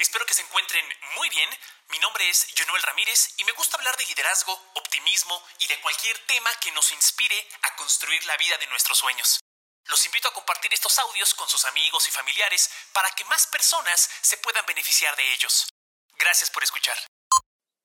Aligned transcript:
Espero 0.00 0.24
que 0.24 0.32
se 0.32 0.40
encuentren 0.40 0.80
muy 1.20 1.28
bien. 1.28 1.44
Mi 1.92 1.98
nombre 2.00 2.24
es 2.24 2.48
Jonuel 2.56 2.80
Ramírez 2.88 3.36
y 3.36 3.44
me 3.44 3.52
gusta 3.52 3.76
hablar 3.76 3.92
de 4.00 4.08
liderazgo, 4.08 4.56
optimismo 4.80 5.36
y 5.60 5.68
de 5.68 5.76
cualquier 5.84 6.16
tema 6.24 6.48
que 6.64 6.72
nos 6.72 6.88
inspire 6.96 7.36
a 7.36 7.76
construir 7.76 8.24
la 8.24 8.32
vida 8.40 8.56
de 8.56 8.66
nuestros 8.72 8.96
sueños. 8.96 9.44
Los 9.92 10.00
invito 10.08 10.28
a 10.28 10.32
compartir 10.32 10.72
estos 10.72 10.96
audios 11.04 11.36
con 11.36 11.44
sus 11.52 11.68
amigos 11.68 12.08
y 12.08 12.16
familiares 12.16 12.72
para 12.96 13.12
que 13.12 13.28
más 13.28 13.44
personas 13.52 14.08
se 14.24 14.40
puedan 14.40 14.64
beneficiar 14.64 15.12
de 15.20 15.36
ellos. 15.36 15.68
Gracias 16.16 16.48
por 16.48 16.64
escuchar. 16.64 16.96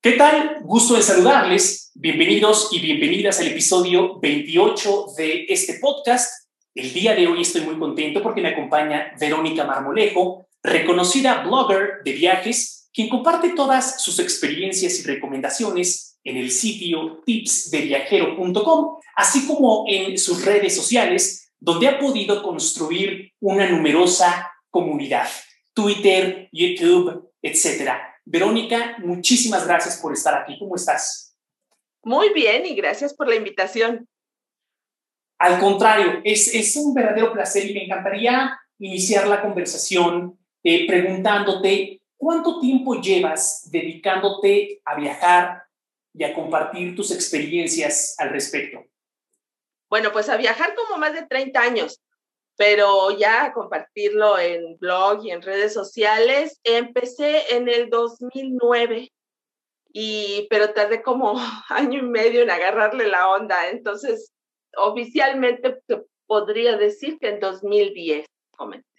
¿Qué 0.00 0.16
tal? 0.16 0.64
Gusto 0.64 0.96
de 0.96 1.04
saludarles. 1.04 1.92
Bienvenidos 1.92 2.72
y 2.72 2.80
bienvenidas 2.80 3.44
al 3.44 3.52
episodio 3.52 4.16
28 4.24 5.12
de 5.20 5.44
este 5.52 5.76
podcast. 5.84 6.48
El 6.72 6.94
día 6.96 7.14
de 7.14 7.28
hoy 7.28 7.42
estoy 7.42 7.60
muy 7.60 7.78
contento 7.78 8.22
porque 8.22 8.40
me 8.40 8.56
acompaña 8.56 9.12
Verónica 9.20 9.64
Marmolejo, 9.64 10.46
reconocida 10.66 11.42
blogger 11.42 12.02
de 12.04 12.12
viajes, 12.12 12.90
quien 12.92 13.08
comparte 13.08 13.50
todas 13.50 14.02
sus 14.02 14.18
experiencias 14.18 14.98
y 14.98 15.02
recomendaciones 15.04 16.18
en 16.24 16.36
el 16.36 16.50
sitio 16.50 17.22
tipsdeviajero.com, 17.24 18.98
así 19.14 19.46
como 19.46 19.84
en 19.86 20.18
sus 20.18 20.44
redes 20.44 20.74
sociales, 20.74 21.52
donde 21.58 21.88
ha 21.88 21.98
podido 21.98 22.42
construir 22.42 23.32
una 23.40 23.68
numerosa 23.68 24.52
comunidad, 24.70 25.28
Twitter, 25.72 26.48
YouTube, 26.52 27.30
etcétera. 27.40 28.14
Verónica, 28.24 28.96
muchísimas 28.98 29.66
gracias 29.66 29.98
por 29.98 30.12
estar 30.12 30.34
aquí. 30.34 30.58
¿Cómo 30.58 30.74
estás? 30.74 31.36
Muy 32.02 32.32
bien 32.32 32.66
y 32.66 32.74
gracias 32.74 33.14
por 33.14 33.28
la 33.28 33.36
invitación. 33.36 34.08
Al 35.38 35.60
contrario, 35.60 36.20
es, 36.24 36.52
es 36.54 36.74
un 36.76 36.92
verdadero 36.92 37.32
placer 37.32 37.70
y 37.70 37.74
me 37.74 37.84
encantaría 37.84 38.58
iniciar 38.78 39.28
la 39.28 39.42
conversación 39.42 40.38
eh, 40.66 40.86
preguntándote 40.86 42.00
cuánto 42.16 42.60
tiempo 42.60 42.94
llevas 43.00 43.68
dedicándote 43.70 44.80
a 44.84 44.96
viajar 44.96 45.62
y 46.12 46.24
a 46.24 46.34
compartir 46.34 46.96
tus 46.96 47.10
experiencias 47.10 48.16
al 48.18 48.30
respecto. 48.30 48.84
Bueno, 49.88 50.10
pues 50.12 50.28
a 50.28 50.36
viajar 50.36 50.74
como 50.74 50.98
más 50.98 51.12
de 51.12 51.26
30 51.26 51.60
años 51.60 52.00
pero 52.56 53.10
ya 53.10 53.52
compartirlo 53.52 54.38
en 54.38 54.78
blog 54.78 55.24
y 55.24 55.30
en 55.30 55.42
redes 55.42 55.74
sociales, 55.74 56.58
empecé 56.64 57.54
en 57.54 57.68
el 57.68 57.90
2009, 57.90 59.12
y, 59.92 60.46
pero 60.50 60.72
tardé 60.72 61.02
como 61.02 61.34
año 61.68 62.00
y 62.00 62.02
medio 62.02 62.42
en 62.42 62.50
agarrarle 62.50 63.08
la 63.08 63.28
onda, 63.28 63.68
entonces 63.70 64.32
oficialmente 64.76 65.78
podría 66.26 66.76
decir 66.76 67.18
que 67.18 67.28
en 67.28 67.40
2010 67.40 68.26
comencé. 68.56 68.95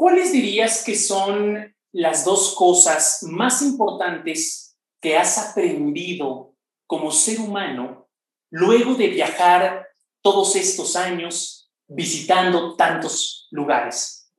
¿Cuáles 0.00 0.32
dirías 0.32 0.82
que 0.82 0.94
son 0.94 1.76
las 1.92 2.24
dos 2.24 2.54
cosas 2.54 3.22
más 3.24 3.60
importantes 3.60 4.74
que 4.98 5.18
has 5.18 5.36
aprendido 5.36 6.54
como 6.86 7.10
ser 7.10 7.38
humano 7.38 8.08
luego 8.50 8.94
de 8.94 9.08
viajar 9.08 9.88
todos 10.22 10.56
estos 10.56 10.96
años 10.96 11.70
visitando 11.86 12.76
tantos 12.76 13.46
lugares? 13.50 14.32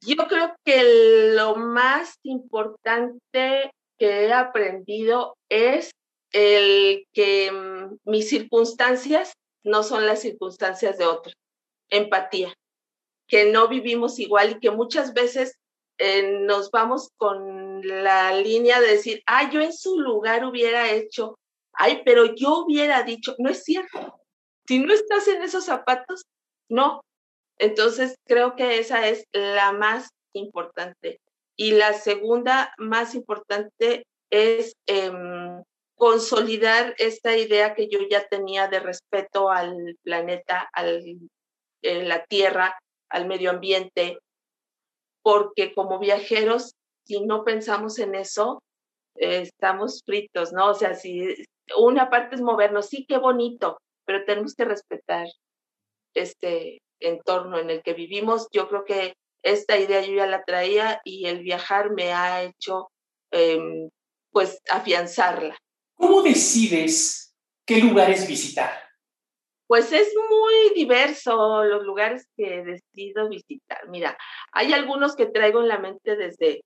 Yo 0.00 0.16
creo 0.26 0.56
que 0.64 1.34
lo 1.36 1.54
más 1.54 2.16
importante 2.24 3.70
que 3.96 4.24
he 4.24 4.32
aprendido 4.32 5.36
es 5.48 5.92
el 6.32 7.06
que 7.12 7.52
mm, 7.52 8.10
mis 8.10 8.28
circunstancias 8.28 9.34
no 9.62 9.84
son 9.84 10.04
las 10.04 10.20
circunstancias 10.20 10.98
de 10.98 11.06
otros. 11.06 11.32
Empatía, 11.90 12.52
que 13.34 13.50
no 13.50 13.66
vivimos 13.66 14.20
igual 14.20 14.52
y 14.52 14.60
que 14.60 14.70
muchas 14.70 15.12
veces 15.12 15.58
eh, 15.98 16.38
nos 16.42 16.70
vamos 16.70 17.10
con 17.16 17.80
la 17.82 18.32
línea 18.36 18.80
de 18.80 18.86
decir, 18.86 19.24
ah, 19.26 19.50
yo 19.50 19.60
en 19.60 19.72
su 19.72 19.98
lugar 19.98 20.44
hubiera 20.44 20.92
hecho, 20.92 21.36
ay, 21.72 22.02
pero 22.04 22.36
yo 22.36 22.58
hubiera 22.58 23.02
dicho, 23.02 23.34
no 23.38 23.50
es 23.50 23.64
cierto. 23.64 24.20
Si 24.68 24.78
no 24.78 24.94
estás 24.94 25.26
en 25.26 25.42
esos 25.42 25.64
zapatos, 25.64 26.22
no. 26.68 27.00
Entonces, 27.58 28.14
creo 28.24 28.54
que 28.54 28.78
esa 28.78 29.08
es 29.08 29.24
la 29.32 29.72
más 29.72 30.10
importante. 30.32 31.18
Y 31.56 31.72
la 31.72 31.92
segunda 31.92 32.72
más 32.78 33.16
importante 33.16 34.04
es 34.30 34.74
em, 34.86 35.60
consolidar 35.96 36.94
esta 36.98 37.36
idea 37.36 37.74
que 37.74 37.88
yo 37.88 37.98
ya 38.08 38.28
tenía 38.28 38.68
de 38.68 38.78
respeto 38.78 39.50
al 39.50 39.96
planeta, 40.04 40.70
a 40.72 40.84
la 41.82 42.24
tierra, 42.26 42.78
al 43.10 43.26
medio 43.26 43.50
ambiente, 43.50 44.18
porque 45.22 45.74
como 45.74 45.98
viajeros, 45.98 46.74
si 47.06 47.20
no 47.20 47.44
pensamos 47.44 47.98
en 47.98 48.14
eso, 48.14 48.62
estamos 49.16 50.02
fritos, 50.04 50.52
¿no? 50.52 50.70
O 50.70 50.74
sea, 50.74 50.94
si 50.94 51.34
una 51.76 52.10
parte 52.10 52.36
es 52.36 52.40
movernos, 52.40 52.88
sí, 52.88 53.06
qué 53.06 53.18
bonito, 53.18 53.78
pero 54.04 54.24
tenemos 54.24 54.54
que 54.54 54.64
respetar 54.64 55.26
este 56.14 56.78
entorno 57.00 57.58
en 57.58 57.70
el 57.70 57.82
que 57.82 57.94
vivimos. 57.94 58.48
Yo 58.52 58.68
creo 58.68 58.84
que 58.84 59.14
esta 59.42 59.78
idea 59.78 60.00
yo 60.00 60.14
ya 60.14 60.26
la 60.26 60.42
traía 60.44 61.00
y 61.04 61.26
el 61.26 61.40
viajar 61.40 61.90
me 61.90 62.12
ha 62.12 62.42
hecho 62.42 62.88
em, 63.30 63.90
pues 64.30 64.60
afianzarla. 64.70 65.56
¿Cómo 65.96 66.22
decides 66.22 67.34
qué 67.66 67.78
lugares 67.78 68.26
visitar? 68.26 68.72
Pues 69.66 69.92
es 69.92 70.12
muy 70.28 70.74
diverso 70.74 71.64
los 71.64 71.84
lugares 71.84 72.26
que 72.36 72.62
decido 72.62 73.28
visitar. 73.28 73.88
Mira, 73.88 74.16
hay 74.52 74.72
algunos 74.72 75.16
que 75.16 75.26
traigo 75.26 75.60
en 75.60 75.68
la 75.68 75.78
mente 75.78 76.16
desde 76.16 76.62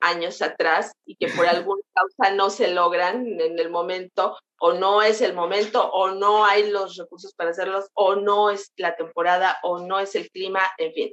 años 0.00 0.42
atrás 0.42 0.92
y 1.04 1.16
que 1.16 1.28
por 1.28 1.46
alguna 1.46 1.82
causa 1.92 2.34
no 2.34 2.50
se 2.50 2.72
logran 2.72 3.26
en 3.40 3.58
el 3.58 3.70
momento 3.70 4.36
o 4.60 4.72
no 4.72 5.02
es 5.02 5.20
el 5.20 5.34
momento 5.34 5.90
o 5.90 6.10
no 6.10 6.44
hay 6.44 6.70
los 6.70 6.96
recursos 6.96 7.34
para 7.34 7.50
hacerlos 7.50 7.86
o 7.94 8.16
no 8.16 8.50
es 8.50 8.72
la 8.76 8.96
temporada 8.96 9.58
o 9.62 9.78
no 9.78 9.98
es 9.98 10.14
el 10.14 10.30
clima, 10.30 10.62
en 10.78 10.92
fin. 10.92 11.12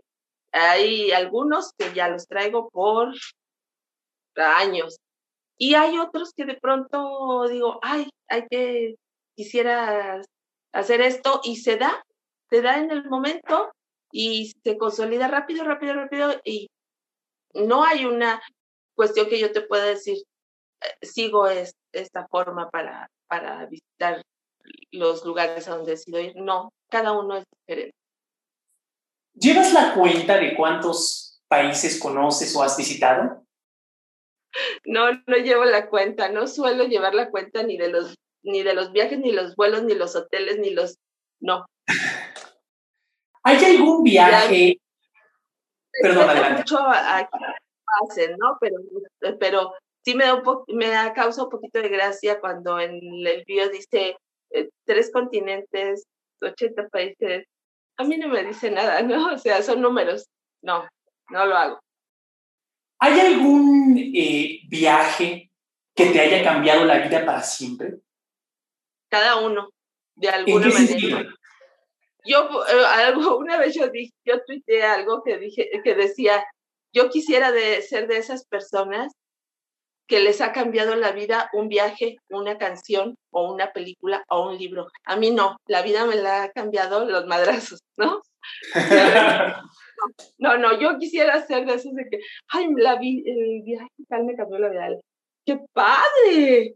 Hay 0.53 1.11
algunos 1.11 1.73
que 1.77 1.93
ya 1.93 2.09
los 2.09 2.27
traigo 2.27 2.69
por 2.69 3.13
años 4.35 4.97
y 5.57 5.75
hay 5.75 5.97
otros 5.99 6.33
que 6.35 6.45
de 6.45 6.55
pronto 6.55 7.47
digo, 7.47 7.79
ay, 7.81 8.09
hay 8.29 8.47
que, 8.49 8.95
quisiera 9.35 10.21
hacer 10.73 11.01
esto 11.01 11.41
y 11.43 11.57
se 11.57 11.77
da, 11.77 12.03
se 12.49 12.61
da 12.61 12.77
en 12.77 12.91
el 12.91 13.05
momento 13.09 13.71
y 14.11 14.53
se 14.63 14.77
consolida 14.77 15.27
rápido, 15.27 15.63
rápido, 15.63 15.93
rápido 15.93 16.33
y 16.43 16.69
no 17.53 17.83
hay 17.83 18.05
una 18.05 18.41
cuestión 18.95 19.27
que 19.27 19.39
yo 19.39 19.51
te 19.51 19.61
pueda 19.61 19.85
decir, 19.85 20.17
eh, 20.81 21.05
sigo 21.05 21.47
esta 21.47 22.27
forma 22.27 22.69
para, 22.69 23.09
para 23.27 23.65
visitar 23.65 24.21
los 24.91 25.25
lugares 25.25 25.67
a 25.67 25.75
donde 25.75 25.91
decido 25.91 26.19
ir. 26.19 26.35
No, 26.35 26.71
cada 26.89 27.11
uno 27.13 27.37
es 27.37 27.45
diferente. 27.67 27.95
¿Llevas 29.33 29.73
la 29.73 29.93
cuenta 29.93 30.37
de 30.37 30.55
cuántos 30.55 31.41
países 31.47 31.99
conoces 31.99 32.55
o 32.55 32.63
has 32.63 32.77
visitado? 32.77 33.45
No, 34.85 35.11
no 35.25 35.37
llevo 35.37 35.63
la 35.63 35.89
cuenta, 35.89 36.29
no 36.29 36.47
suelo 36.47 36.83
llevar 36.83 37.15
la 37.15 37.29
cuenta 37.29 37.63
ni 37.63 37.77
de 37.77 37.89
los 37.89 38.15
ni 38.43 38.63
de 38.63 38.73
los 38.73 38.91
viajes, 38.91 39.19
ni 39.19 39.31
los 39.31 39.55
vuelos, 39.55 39.83
ni 39.83 39.95
los 39.95 40.15
hoteles, 40.15 40.59
ni 40.59 40.71
los 40.71 40.97
no. 41.39 41.65
¿Hay 43.43 43.65
algún 43.65 44.03
viaje? 44.03 44.79
Perdón, 46.01 46.29
adelante. 46.29 46.61
Mucho 46.61 46.79
¿no? 48.39 48.57
Pero, 48.59 48.77
pero 49.39 49.73
sí 50.03 50.15
me 50.15 50.25
da 50.25 50.35
un 50.35 50.63
me 50.67 50.87
da 50.87 51.13
causa 51.13 51.43
un 51.43 51.49
poquito 51.49 51.81
de 51.81 51.89
gracia 51.89 52.39
cuando 52.39 52.79
en 52.79 52.99
el 53.25 53.43
video 53.45 53.69
dice 53.69 54.15
eh, 54.51 54.69
tres 54.85 55.11
continentes, 55.11 56.05
80 56.41 56.87
países. 56.89 57.45
A 57.97 58.03
mí 58.03 58.17
no 58.17 58.27
me 58.29 58.43
dice 58.43 58.71
nada, 58.71 59.01
¿no? 59.01 59.33
O 59.33 59.37
sea, 59.37 59.61
son 59.61 59.81
números. 59.81 60.27
No, 60.61 60.87
no 61.29 61.45
lo 61.45 61.55
hago. 61.55 61.79
¿Hay 62.99 63.19
algún 63.19 63.97
eh, 63.97 64.61
viaje 64.69 65.51
que 65.95 66.05
te 66.07 66.19
haya 66.19 66.43
cambiado 66.43 66.85
la 66.85 66.99
vida 66.99 67.25
para 67.25 67.41
siempre? 67.41 67.99
Cada 69.11 69.35
uno, 69.41 69.69
de 70.15 70.29
alguna 70.29 70.69
manera. 70.69 71.29
Yo, 72.23 72.49
eh, 72.65 72.85
algo, 72.85 73.37
una 73.37 73.57
vez 73.57 73.75
yo 73.75 73.89
dije, 73.89 74.13
yo 74.25 74.43
tuiteé 74.45 74.83
algo 74.83 75.21
que 75.23 75.37
dije, 75.37 75.69
que 75.83 75.95
decía, 75.95 76.43
yo 76.93 77.09
quisiera 77.09 77.51
de 77.51 77.81
ser 77.81 78.07
de 78.07 78.17
esas 78.17 78.45
personas 78.45 79.11
que 80.07 80.19
les 80.19 80.41
ha 80.41 80.51
cambiado 80.51 80.95
la 80.95 81.11
vida 81.11 81.49
un 81.53 81.69
viaje, 81.69 82.17
una 82.29 82.57
canción 82.57 83.15
o 83.31 83.51
una 83.51 83.71
película 83.71 84.23
o 84.29 84.49
un 84.49 84.57
libro. 84.57 84.87
A 85.05 85.15
mí 85.15 85.31
no, 85.31 85.57
la 85.67 85.81
vida 85.81 86.05
me 86.05 86.15
la 86.15 86.43
ha 86.43 86.51
cambiado 86.51 87.05
los 87.05 87.25
madrazos, 87.27 87.79
¿no? 87.97 88.21
no, 90.37 90.57
no, 90.57 90.79
yo 90.79 90.97
quisiera 90.97 91.45
ser 91.45 91.65
de 91.65 91.75
esos 91.75 91.93
de 91.93 92.05
que, 92.09 92.19
ay, 92.49 92.67
la 92.75 92.97
vi, 92.97 93.23
el 93.25 93.61
viaje 93.63 93.89
tal 94.07 94.25
me 94.25 94.35
cambió 94.35 94.59
la 94.59 94.69
vida. 94.69 94.99
¡Qué 95.45 95.59
padre! 95.73 96.75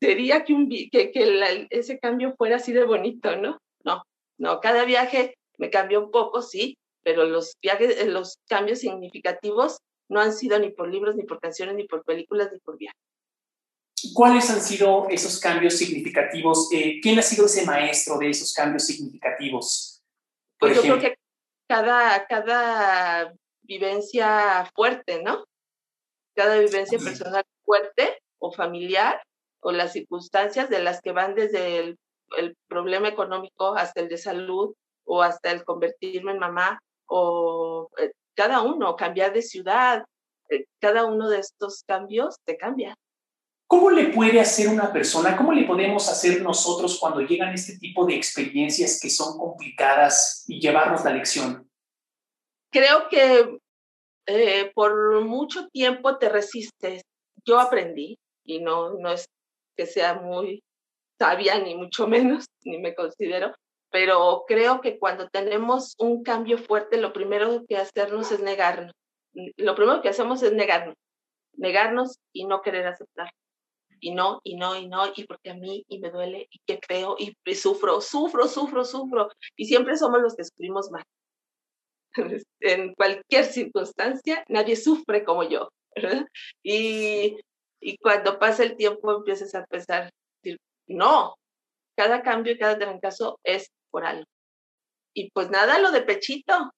Sería 0.00 0.44
que, 0.44 0.54
un, 0.54 0.68
que, 0.68 1.10
que 1.12 1.66
ese 1.70 1.98
cambio 1.98 2.34
fuera 2.36 2.56
así 2.56 2.72
de 2.72 2.84
bonito, 2.84 3.36
¿no? 3.36 3.58
No, 3.84 4.02
no, 4.38 4.60
cada 4.60 4.84
viaje 4.84 5.34
me 5.58 5.68
cambió 5.68 6.02
un 6.02 6.10
poco, 6.10 6.40
sí, 6.40 6.78
pero 7.02 7.26
los 7.26 7.52
viajes, 7.62 8.06
los 8.06 8.38
cambios 8.48 8.78
significativos 8.78 9.78
no 10.08 10.20
han 10.20 10.32
sido 10.32 10.58
ni 10.58 10.70
por 10.70 10.90
libros, 10.90 11.16
ni 11.16 11.24
por 11.24 11.38
canciones, 11.38 11.74
ni 11.74 11.84
por 11.86 12.02
películas, 12.04 12.50
ni 12.50 12.58
por 12.60 12.78
viajes. 12.78 12.98
¿Cuáles 14.14 14.48
han 14.48 14.62
sido 14.62 15.06
esos 15.10 15.38
cambios 15.38 15.76
significativos? 15.76 16.72
Eh, 16.72 17.00
¿Quién 17.02 17.18
ha 17.18 17.22
sido 17.22 17.44
ese 17.44 17.66
maestro 17.66 18.16
de 18.18 18.30
esos 18.30 18.54
cambios 18.54 18.86
significativos? 18.86 20.00
pues 20.58 20.76
yo 20.76 20.82
creo 20.82 21.00
que 21.00 21.14
cada, 21.68 22.26
cada 22.26 23.34
vivencia 23.62 24.70
fuerte, 24.74 25.22
¿no? 25.22 25.44
Cada 26.34 26.58
vivencia 26.58 26.98
personal 26.98 27.44
fuerte 27.64 28.18
o 28.38 28.52
familiar 28.52 29.22
o 29.60 29.72
las 29.72 29.92
circunstancias 29.92 30.70
de 30.70 30.82
las 30.82 31.00
que 31.00 31.12
van 31.12 31.34
desde 31.34 31.78
el, 31.78 31.98
el 32.36 32.56
problema 32.68 33.08
económico 33.08 33.74
hasta 33.76 34.00
el 34.00 34.08
de 34.08 34.18
salud 34.18 34.74
o 35.04 35.22
hasta 35.22 35.50
el 35.50 35.64
convertirme 35.64 36.32
en 36.32 36.38
mamá 36.38 36.78
o 37.06 37.88
eh, 37.98 38.12
cada 38.34 38.62
uno, 38.62 38.96
cambiar 38.96 39.32
de 39.32 39.42
ciudad, 39.42 40.04
eh, 40.48 40.64
cada 40.80 41.04
uno 41.04 41.28
de 41.28 41.40
estos 41.40 41.82
cambios 41.86 42.36
te 42.44 42.56
cambia. 42.56 42.94
¿Cómo 43.66 43.90
le 43.90 44.08
puede 44.08 44.40
hacer 44.40 44.68
una 44.68 44.92
persona, 44.92 45.36
cómo 45.36 45.52
le 45.52 45.64
podemos 45.64 46.08
hacer 46.08 46.42
nosotros 46.42 46.98
cuando 46.98 47.20
llegan 47.20 47.54
este 47.54 47.78
tipo 47.78 48.04
de 48.04 48.16
experiencias 48.16 48.98
que 49.00 49.10
son 49.10 49.38
complicadas 49.38 50.44
y 50.48 50.60
llevarnos 50.60 51.04
la 51.04 51.12
lección? 51.12 51.70
Creo 52.72 53.08
que 53.08 53.58
eh, 54.26 54.72
por 54.74 55.24
mucho 55.24 55.68
tiempo 55.68 56.18
te 56.18 56.28
resistes. 56.28 57.02
Yo 57.44 57.60
aprendí, 57.60 58.18
y 58.44 58.60
no, 58.60 58.94
no 58.94 59.12
es 59.12 59.26
que 59.80 59.86
sea 59.86 60.14
muy 60.14 60.62
sabia, 61.18 61.58
ni 61.58 61.74
mucho 61.74 62.06
menos, 62.14 62.44
ni 62.64 62.76
me 62.78 62.94
considero, 62.94 63.54
pero 63.90 64.44
creo 64.46 64.82
que 64.82 64.98
cuando 64.98 65.28
tenemos 65.30 65.94
un 65.98 66.22
cambio 66.22 66.58
fuerte, 66.58 66.98
lo 66.98 67.14
primero 67.14 67.64
que 67.66 67.78
hacernos 67.78 68.30
es 68.30 68.40
negarnos. 68.40 68.92
Lo 69.56 69.74
primero 69.74 70.02
que 70.02 70.10
hacemos 70.10 70.42
es 70.42 70.52
negarnos, 70.52 70.96
negarnos 71.54 72.18
y 72.34 72.44
no 72.44 72.60
querer 72.60 72.86
aceptar 72.86 73.30
y 74.00 74.12
no, 74.12 74.40
y 74.44 74.56
no, 74.56 74.76
y 74.76 74.88
no, 74.88 75.12
y 75.14 75.24
porque 75.24 75.50
a 75.50 75.54
mí, 75.54 75.84
y 75.88 75.98
me 75.98 76.10
duele, 76.10 76.48
y 76.50 76.60
qué 76.66 76.80
feo, 76.86 77.16
y, 77.18 77.34
sufro, 77.54 78.00
sufro, 78.00 78.48
sufro, 78.48 78.84
sufro, 78.84 79.28
y 79.56 79.66
siempre 79.66 79.96
somos 79.96 80.20
los 80.22 80.34
que 80.34 80.44
sufrimos 80.44 80.90
más. 80.90 81.04
en 82.60 82.94
cualquier 82.94 83.44
circunstancia, 83.44 84.44
nadie 84.48 84.76
sufre 84.76 85.24
como 85.24 85.44
yo, 85.44 85.68
Y, 86.62 87.36
y 87.80 87.96
cuando 87.98 88.38
pasa 88.38 88.62
el 88.62 88.76
tiempo 88.76 89.12
empiezas 89.12 89.54
a 89.54 89.64
pensar, 89.66 90.10
no, 90.86 91.34
cada 91.96 92.22
cambio 92.22 92.52
y 92.52 92.58
cada 92.58 92.78
trancazo 92.78 93.38
es 93.44 93.68
por 93.90 94.04
algo. 94.04 94.24
Y 95.14 95.30
pues 95.30 95.50
nada, 95.50 95.78
lo 95.78 95.90
de 95.90 96.02
pechito, 96.02 96.70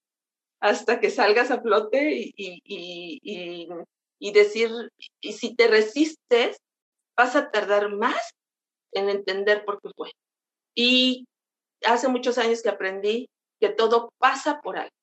hasta 0.60 1.00
que 1.00 1.10
salgas 1.10 1.50
a 1.50 1.60
flote 1.60 2.12
y, 2.12 2.32
y, 2.37 3.19
y, 3.22 3.69
y 4.19 4.32
decir, 4.32 4.70
y 5.20 5.32
si 5.32 5.54
te 5.56 5.69
resistes, 5.69 6.56
vas 7.16 7.37
a 7.37 7.50
tardar 7.50 7.90
más 7.90 8.32
en 8.93 9.08
entender 9.08 9.64
por 9.64 9.81
qué 9.81 9.90
fue. 9.96 10.10
Y 10.75 11.25
hace 11.84 12.08
muchos 12.08 12.38
años 12.38 12.62
que 12.62 12.69
aprendí 12.69 13.28
que 13.60 13.70
todo 13.70 14.12
pasa 14.19 14.60
por 14.60 14.76
algo, 14.78 14.94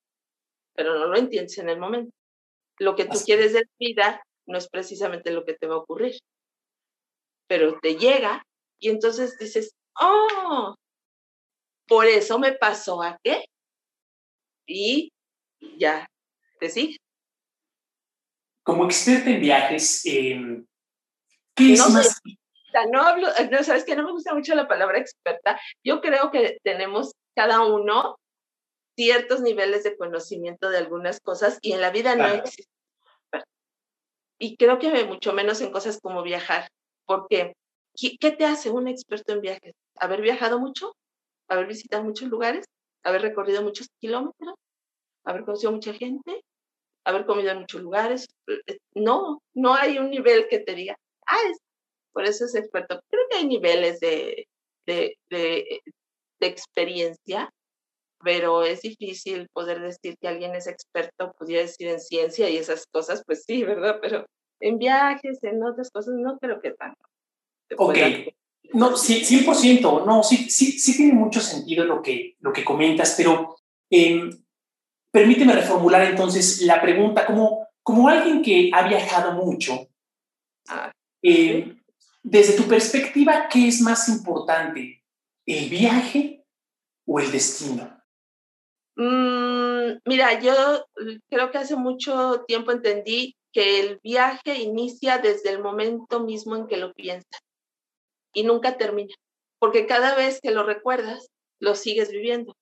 pero 0.75 0.97
no 0.97 1.07
lo 1.07 1.17
entiendes 1.17 1.57
en 1.57 1.69
el 1.69 1.79
momento. 1.79 2.11
Lo 2.77 2.95
que 2.95 3.05
tú 3.05 3.17
quieres 3.25 3.53
de 3.53 3.65
vida 3.77 4.23
no 4.49 4.57
es 4.57 4.67
precisamente 4.67 5.31
lo 5.31 5.45
que 5.45 5.53
te 5.53 5.67
va 5.67 5.75
a 5.75 5.79
ocurrir, 5.79 6.19
pero 7.47 7.79
te 7.79 7.95
llega 7.95 8.43
y 8.79 8.89
entonces 8.89 9.37
dices, 9.37 9.71
oh, 9.99 10.75
por 11.87 12.05
eso 12.07 12.39
me 12.39 12.53
pasó 12.53 13.01
a 13.01 13.17
qué. 13.23 13.45
Y 14.67 15.11
ya, 15.77 16.07
te 16.59 16.69
sigue. 16.69 16.97
Como 18.63 18.85
experta 18.85 19.29
en 19.29 19.41
viajes, 19.41 20.05
eh, 20.05 20.35
no 22.91 23.01
hablo, 23.01 23.27
no 23.51 23.63
sabes 23.63 23.83
que 23.83 23.95
no 23.95 24.03
me 24.03 24.11
gusta 24.11 24.33
mucho 24.33 24.55
la 24.55 24.67
palabra 24.67 24.99
experta. 24.99 25.59
Yo 25.83 26.01
creo 26.01 26.31
que 26.31 26.59
tenemos 26.63 27.11
cada 27.35 27.65
uno 27.65 28.17
ciertos 28.95 29.41
niveles 29.41 29.83
de 29.83 29.97
conocimiento 29.97 30.69
de 30.69 30.77
algunas 30.77 31.19
cosas 31.19 31.57
y 31.61 31.73
en 31.73 31.81
la 31.81 31.89
vida 31.89 32.15
no 32.15 32.27
existe. 32.27 32.78
Y 34.39 34.55
creo 34.57 34.79
que 34.79 35.03
mucho 35.05 35.33
menos 35.33 35.61
en 35.61 35.71
cosas 35.71 35.99
como 36.01 36.23
viajar, 36.23 36.69
porque 37.05 37.53
¿qué 38.19 38.31
te 38.31 38.45
hace 38.45 38.69
un 38.69 38.87
experto 38.87 39.33
en 39.33 39.41
viajes? 39.41 39.73
¿Haber 39.95 40.21
viajado 40.21 40.59
mucho? 40.59 40.95
¿Haber 41.49 41.67
visitado 41.67 42.03
muchos 42.03 42.29
lugares? 42.29 42.65
¿Haber 43.03 43.21
recorrido 43.21 43.61
muchos 43.61 43.87
kilómetros? 43.99 44.55
¿Haber 45.25 45.43
conocido 45.43 45.71
mucha 45.73 45.93
gente? 45.93 46.43
¿Haber 47.05 47.25
comido 47.25 47.51
en 47.51 47.59
muchos 47.59 47.81
lugares? 47.81 48.27
Eh, 48.47 48.77
no, 48.95 49.41
no 49.53 49.75
hay 49.75 49.97
un 49.97 50.09
nivel 50.09 50.47
que 50.47 50.59
te 50.59 50.73
diga, 50.73 50.95
ah, 51.27 51.37
por 52.13 52.25
eso 52.25 52.45
es 52.45 52.55
experto. 52.55 53.01
Creo 53.09 53.23
que 53.29 53.37
hay 53.37 53.47
niveles 53.47 53.99
de, 53.99 54.47
de, 54.85 55.17
de, 55.29 55.81
experiencia, 56.41 57.51
pero 58.23 58.63
es 58.63 58.81
difícil 58.81 59.47
poder 59.53 59.81
decir 59.81 60.17
que 60.19 60.27
alguien 60.27 60.55
es 60.55 60.67
experto, 60.67 61.33
pudiera 61.37 61.61
decir 61.61 61.87
en 61.87 61.99
ciencia 61.99 62.49
y 62.49 62.57
esas 62.57 62.85
cosas, 62.91 63.23
pues 63.25 63.43
sí, 63.45 63.63
¿verdad? 63.63 63.99
Pero 64.01 64.25
en 64.59 64.77
viajes, 64.77 65.43
en 65.43 65.63
otras 65.63 65.89
cosas, 65.89 66.15
no 66.15 66.37
creo 66.37 66.61
que 66.61 66.71
tanto. 66.71 66.99
Ok. 67.77 67.97
No, 68.73 68.95
sí, 68.95 69.23
100%, 69.23 70.05
no, 70.05 70.21
sí, 70.21 70.49
sí, 70.49 70.73
sí 70.73 70.95
tiene 70.95 71.13
mucho 71.13 71.39
sentido 71.39 71.85
lo 71.85 72.03
que, 72.03 72.35
lo 72.39 72.53
que 72.53 72.63
comentas, 72.63 73.15
pero 73.17 73.55
em, 73.89 74.29
permíteme 75.11 75.53
reformular 75.53 76.03
entonces 76.03 76.61
la 76.61 76.79
pregunta, 76.79 77.25
como, 77.25 77.67
como 77.81 78.07
alguien 78.09 78.43
que 78.43 78.69
ha 78.73 78.87
viajado 78.87 79.31
mucho, 79.33 79.87
ah. 80.67 80.91
Eh, 81.21 81.75
desde 82.23 82.53
tu 82.53 82.63
perspectiva, 82.63 83.47
¿qué 83.49 83.67
es 83.67 83.81
más 83.81 84.07
importante? 84.09 85.03
¿El 85.45 85.69
viaje 85.69 86.45
o 87.05 87.19
el 87.19 87.31
destino? 87.31 87.98
Mm, 88.99 90.01
mira, 90.03 90.41
yo 90.41 90.83
creo 91.29 91.51
que 91.51 91.57
hace 91.57 91.77
mucho 91.77 92.43
tiempo 92.45 92.73
entendí 92.73 93.37
que 93.53 93.79
el 93.79 93.99
viaje 94.03 94.55
inicia 94.59 95.19
desde 95.19 95.51
el 95.51 95.63
momento 95.63 96.19
mismo 96.19 96.57
en 96.57 96.67
que 96.67 96.75
lo 96.75 96.93
piensas 96.93 97.41
y 98.33 98.43
nunca 98.43 98.75
termina, 98.77 99.15
porque 99.57 99.87
cada 99.87 100.15
vez 100.15 100.41
que 100.41 100.51
lo 100.51 100.63
recuerdas, 100.63 101.29
lo 101.61 101.75
sigues 101.75 102.11
viviendo. 102.11 102.57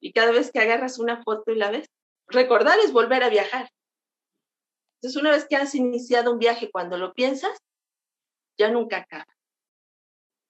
Y 0.00 0.12
cada 0.12 0.32
vez 0.32 0.50
que 0.50 0.60
agarras 0.60 0.98
una 0.98 1.22
foto 1.22 1.52
y 1.52 1.56
la 1.56 1.70
ves, 1.70 1.88
recordar 2.26 2.78
es 2.78 2.94
volver 2.94 3.22
a 3.22 3.28
viajar. 3.28 3.68
Entonces, 4.94 5.20
una 5.20 5.30
vez 5.30 5.46
que 5.46 5.56
has 5.56 5.74
iniciado 5.74 6.32
un 6.32 6.38
viaje, 6.38 6.70
cuando 6.70 6.96
lo 6.96 7.12
piensas, 7.12 7.58
ya 8.58 8.70
nunca 8.70 8.96
acaba. 8.96 9.26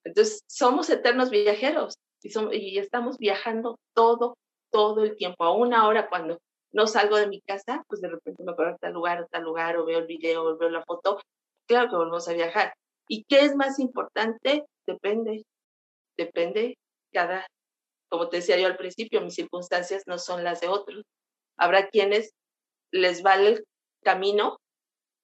Entonces, 0.05 0.45
somos 0.47 0.89
eternos 0.89 1.31
viajeros 1.31 1.95
y 2.23 2.79
estamos 2.79 3.19
viajando 3.19 3.81
todo, 3.93 4.37
todo 4.71 5.03
el 5.05 5.17
tiempo. 5.17 5.45
A 5.45 5.53
una 5.53 5.87
hora 5.87 6.09
cuando 6.09 6.39
no 6.73 6.87
salgo 6.87 7.17
de 7.17 7.29
mi 7.29 7.41
casa, 7.41 7.83
pues 7.89 8.01
de 8.01 8.09
repente 8.09 8.43
me 8.45 8.53
acuerdo 8.53 8.75
a 8.75 8.79
tal 8.79 8.93
lugar, 8.93 9.27
tal 9.31 9.43
lugar, 9.45 9.77
o 9.77 9.85
veo 9.85 9.99
el 9.99 10.07
video, 10.07 10.45
o 10.45 10.57
veo 10.57 10.71
la 10.71 10.85
foto. 10.85 11.21
Claro 11.67 11.89
que 11.89 11.97
volvemos 11.97 12.29
a 12.29 12.33
viajar. 12.33 12.75
¿Y 13.09 13.25
qué 13.25 13.41
es 13.41 13.57
más 13.57 13.79
importante? 13.79 14.65
Depende. 14.87 15.45
Depende 16.17 16.77
cada, 17.13 17.47
como 18.09 18.29
te 18.29 18.39
decía 18.39 18.59
yo 18.59 18.67
al 18.67 18.77
principio, 18.77 19.21
mis 19.21 19.35
circunstancias 19.35 20.05
no 20.07 20.19
son 20.19 20.45
las 20.45 20.61
de 20.61 20.69
otros. 20.69 21.03
Habrá 21.57 21.89
quienes 21.89 22.33
les 22.93 23.23
vale 23.23 23.49
el 23.49 23.65
camino 24.05 24.59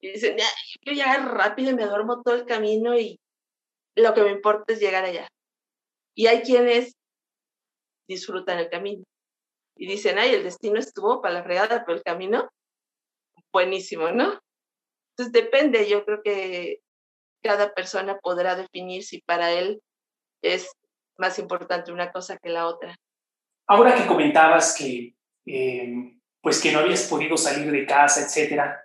y 0.00 0.12
dicen, 0.12 0.36
ya, 0.36 0.46
yo 0.82 0.92
llegar 0.92 1.34
rápido 1.34 1.74
me 1.74 1.86
duermo 1.86 2.22
todo 2.22 2.34
el 2.34 2.46
camino 2.46 2.98
y 2.98 3.18
lo 3.94 4.14
que 4.14 4.22
me 4.22 4.30
importa 4.30 4.72
es 4.72 4.80
llegar 4.80 5.04
allá. 5.04 5.28
Y 6.14 6.26
hay 6.26 6.42
quienes 6.42 6.94
disfrutan 8.08 8.58
el 8.58 8.70
camino 8.70 9.04
y 9.76 9.86
dicen, 9.86 10.18
ay, 10.18 10.34
el 10.34 10.42
destino 10.42 10.78
estuvo 10.78 11.20
para 11.20 11.34
la 11.34 11.44
fregada, 11.44 11.84
pero 11.84 11.98
el 11.98 12.04
camino, 12.04 12.48
buenísimo, 13.52 14.10
¿no? 14.10 14.40
Entonces 15.10 15.32
depende, 15.32 15.88
yo 15.88 16.04
creo 16.04 16.22
que 16.22 16.80
cada 17.42 17.74
persona 17.74 18.18
podrá 18.18 18.56
definir 18.56 19.04
si 19.04 19.20
para 19.22 19.52
él 19.52 19.80
es 20.42 20.70
más 21.18 21.38
importante 21.38 21.92
una 21.92 22.10
cosa 22.10 22.38
que 22.38 22.48
la 22.48 22.66
otra. 22.66 22.96
Ahora 23.68 23.94
que 23.94 24.06
comentabas 24.06 24.74
que, 24.76 25.14
eh, 25.46 26.18
pues 26.40 26.60
que 26.60 26.72
no 26.72 26.80
habías 26.80 27.04
podido 27.08 27.36
salir 27.36 27.70
de 27.70 27.86
casa, 27.86 28.22
etcétera, 28.22 28.82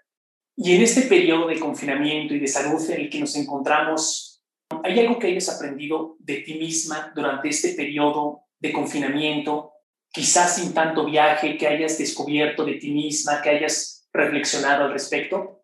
y 0.55 0.75
en 0.75 0.81
este 0.81 1.03
periodo 1.03 1.47
de 1.47 1.59
confinamiento 1.59 2.33
y 2.33 2.39
de 2.39 2.47
salud 2.47 2.81
en 2.89 3.01
el 3.01 3.09
que 3.09 3.19
nos 3.19 3.35
encontramos, 3.35 4.43
¿hay 4.83 4.99
algo 4.99 5.17
que 5.17 5.27
hayas 5.27 5.49
aprendido 5.49 6.17
de 6.19 6.37
ti 6.37 6.55
misma 6.55 7.11
durante 7.15 7.49
este 7.49 7.73
periodo 7.73 8.43
de 8.59 8.71
confinamiento? 8.71 9.70
Quizás 10.11 10.55
sin 10.55 10.73
tanto 10.73 11.05
viaje, 11.05 11.57
que 11.57 11.67
hayas 11.67 11.97
descubierto 11.97 12.65
de 12.65 12.73
ti 12.75 12.91
misma, 12.91 13.41
que 13.41 13.49
hayas 13.49 14.07
reflexionado 14.11 14.85
al 14.85 14.91
respecto? 14.91 15.63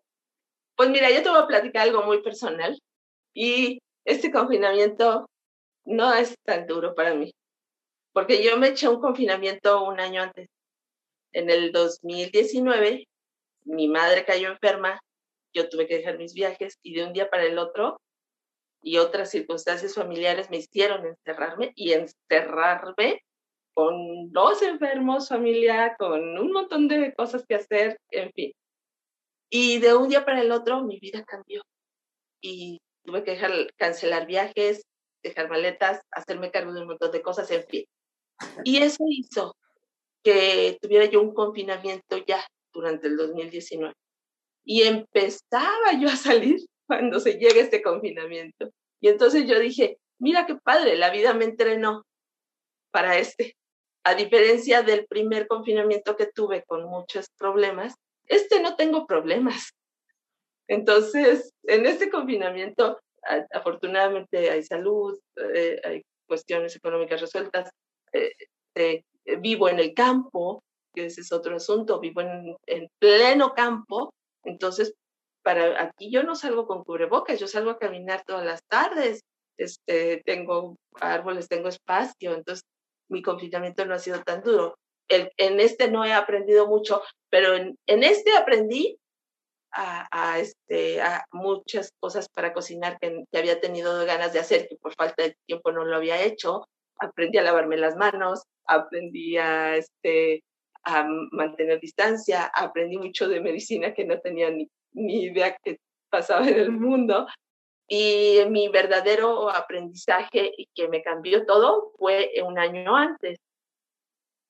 Pues 0.76 0.88
mira, 0.90 1.10
yo 1.10 1.22
te 1.22 1.28
voy 1.28 1.42
a 1.42 1.46
platicar 1.46 1.82
algo 1.82 2.02
muy 2.02 2.22
personal 2.22 2.80
y 3.34 3.78
este 4.04 4.30
confinamiento 4.30 5.28
no 5.84 6.14
es 6.14 6.34
tan 6.44 6.66
duro 6.66 6.94
para 6.94 7.14
mí, 7.14 7.32
porque 8.12 8.42
yo 8.42 8.56
me 8.56 8.68
eché 8.68 8.88
un 8.88 9.00
confinamiento 9.00 9.84
un 9.84 10.00
año 10.00 10.22
antes. 10.22 10.48
En 11.32 11.50
el 11.50 11.72
2019 11.72 13.04
mi 13.68 13.88
madre 13.88 14.24
cayó 14.24 14.48
enferma, 14.48 14.98
yo 15.52 15.68
tuve 15.68 15.86
que 15.86 15.98
dejar 15.98 16.16
mis 16.16 16.32
viajes 16.32 16.78
y 16.82 16.94
de 16.94 17.04
un 17.04 17.12
día 17.12 17.28
para 17.28 17.44
el 17.44 17.58
otro 17.58 18.00
y 18.82 18.98
otras 18.98 19.30
circunstancias 19.30 19.94
familiares 19.94 20.50
me 20.50 20.58
hicieron 20.58 21.04
encerrarme 21.06 21.72
y 21.74 21.92
encerrarme 21.92 23.22
con 23.78 24.32
dos 24.32 24.60
enfermos, 24.62 25.28
familia, 25.28 25.94
con 25.96 26.36
un 26.36 26.50
montón 26.50 26.88
de 26.88 27.14
cosas 27.14 27.46
que 27.46 27.54
hacer, 27.54 27.96
en 28.10 28.32
fin. 28.32 28.52
Y 29.48 29.78
de 29.78 29.94
un 29.94 30.08
día 30.08 30.24
para 30.24 30.40
el 30.40 30.50
otro 30.50 30.82
mi 30.82 30.98
vida 30.98 31.24
cambió 31.24 31.62
y 32.40 32.80
tuve 33.04 33.22
que 33.22 33.30
dejar, 33.30 33.52
cancelar 33.76 34.26
viajes, 34.26 34.82
dejar 35.22 35.48
maletas, 35.48 36.02
hacerme 36.10 36.50
cargo 36.50 36.72
de 36.72 36.80
un 36.80 36.88
montón 36.88 37.12
de 37.12 37.22
cosas, 37.22 37.48
en 37.52 37.64
fin. 37.68 37.84
Y 38.64 38.78
eso 38.78 39.04
hizo 39.08 39.56
que 40.24 40.76
tuviera 40.82 41.04
yo 41.04 41.22
un 41.22 41.32
confinamiento 41.32 42.16
ya 42.26 42.44
durante 42.72 43.06
el 43.06 43.16
2019. 43.16 43.94
Y 44.64 44.82
empezaba 44.82 45.92
yo 46.00 46.08
a 46.08 46.16
salir 46.16 46.58
cuando 46.88 47.20
se 47.20 47.34
llega 47.34 47.60
este 47.60 47.80
confinamiento. 47.80 48.70
Y 49.00 49.06
entonces 49.06 49.46
yo 49.46 49.56
dije, 49.60 49.98
mira 50.18 50.46
qué 50.46 50.56
padre, 50.56 50.96
la 50.96 51.10
vida 51.10 51.32
me 51.32 51.44
entrenó 51.44 52.02
para 52.90 53.18
este. 53.18 53.54
A 54.08 54.14
diferencia 54.14 54.82
del 54.82 55.06
primer 55.06 55.46
confinamiento 55.46 56.16
que 56.16 56.32
tuve 56.32 56.64
con 56.64 56.86
muchos 56.86 57.26
problemas, 57.36 57.94
este 58.24 58.58
no 58.58 58.74
tengo 58.74 59.06
problemas. 59.06 59.74
Entonces, 60.66 61.52
en 61.64 61.84
este 61.84 62.08
confinamiento, 62.08 62.98
afortunadamente 63.52 64.48
hay 64.48 64.62
salud, 64.62 65.18
eh, 65.54 65.78
hay 65.84 66.02
cuestiones 66.26 66.74
económicas 66.74 67.20
resueltas, 67.20 67.70
eh, 68.14 68.32
eh, 68.76 69.02
vivo 69.40 69.68
en 69.68 69.78
el 69.78 69.92
campo, 69.92 70.62
que 70.94 71.04
ese 71.04 71.20
es 71.20 71.30
otro 71.30 71.56
asunto, 71.56 72.00
vivo 72.00 72.22
en, 72.22 72.56
en 72.64 72.88
pleno 72.98 73.52
campo, 73.52 74.14
entonces 74.42 74.94
para 75.42 75.82
aquí 75.82 76.10
yo 76.10 76.22
no 76.22 76.34
salgo 76.34 76.66
con 76.66 76.82
cubrebocas, 76.82 77.38
yo 77.38 77.46
salgo 77.46 77.72
a 77.72 77.78
caminar 77.78 78.22
todas 78.24 78.46
las 78.46 78.62
tardes, 78.68 79.20
este, 79.58 80.22
tengo 80.24 80.76
árboles, 80.98 81.46
tengo 81.46 81.68
espacio, 81.68 82.32
entonces 82.32 82.64
mi 83.08 83.22
confinamiento 83.22 83.84
no 83.84 83.94
ha 83.94 83.98
sido 83.98 84.22
tan 84.22 84.42
duro. 84.42 84.78
El, 85.08 85.32
en 85.36 85.60
este 85.60 85.90
no 85.90 86.04
he 86.04 86.12
aprendido 86.12 86.66
mucho, 86.66 87.02
pero 87.30 87.54
en, 87.54 87.78
en 87.86 88.04
este 88.04 88.36
aprendí 88.36 88.98
a, 89.72 90.06
a, 90.10 90.38
este, 90.38 91.00
a 91.00 91.24
muchas 91.32 91.92
cosas 92.00 92.28
para 92.28 92.52
cocinar 92.52 92.98
que, 92.98 93.24
que, 93.30 93.38
había 93.38 93.60
tenido 93.60 94.04
ganas 94.04 94.32
de 94.32 94.40
hacer, 94.40 94.68
que 94.68 94.76
por 94.76 94.94
falta 94.94 95.22
de 95.22 95.36
tiempo 95.46 95.72
no 95.72 95.84
lo 95.84 95.96
había 95.96 96.22
hecho. 96.22 96.66
Aprendí 97.00 97.38
a 97.38 97.42
lavarme 97.42 97.76
las 97.76 97.96
manos, 97.96 98.42
aprendí 98.66 99.36
a, 99.36 99.76
este, 99.76 100.42
a 100.84 101.06
mantener 101.32 101.80
distancia, 101.80 102.50
aprendí 102.54 102.98
mucho 102.98 103.28
de 103.28 103.40
medicina 103.40 103.94
que 103.94 104.04
no 104.04 104.18
tenía 104.20 104.50
ni, 104.50 104.68
ni 104.92 105.24
idea 105.24 105.56
que 105.62 105.78
pasaba 106.10 106.48
en 106.48 106.58
el 106.58 106.70
mundo. 106.70 107.26
Y 107.88 108.40
mi 108.50 108.68
verdadero 108.68 109.48
aprendizaje 109.48 110.52
que 110.74 110.88
me 110.88 111.02
cambió 111.02 111.46
todo 111.46 111.92
fue 111.98 112.30
un 112.44 112.58
año 112.58 112.94
antes. 112.94 113.38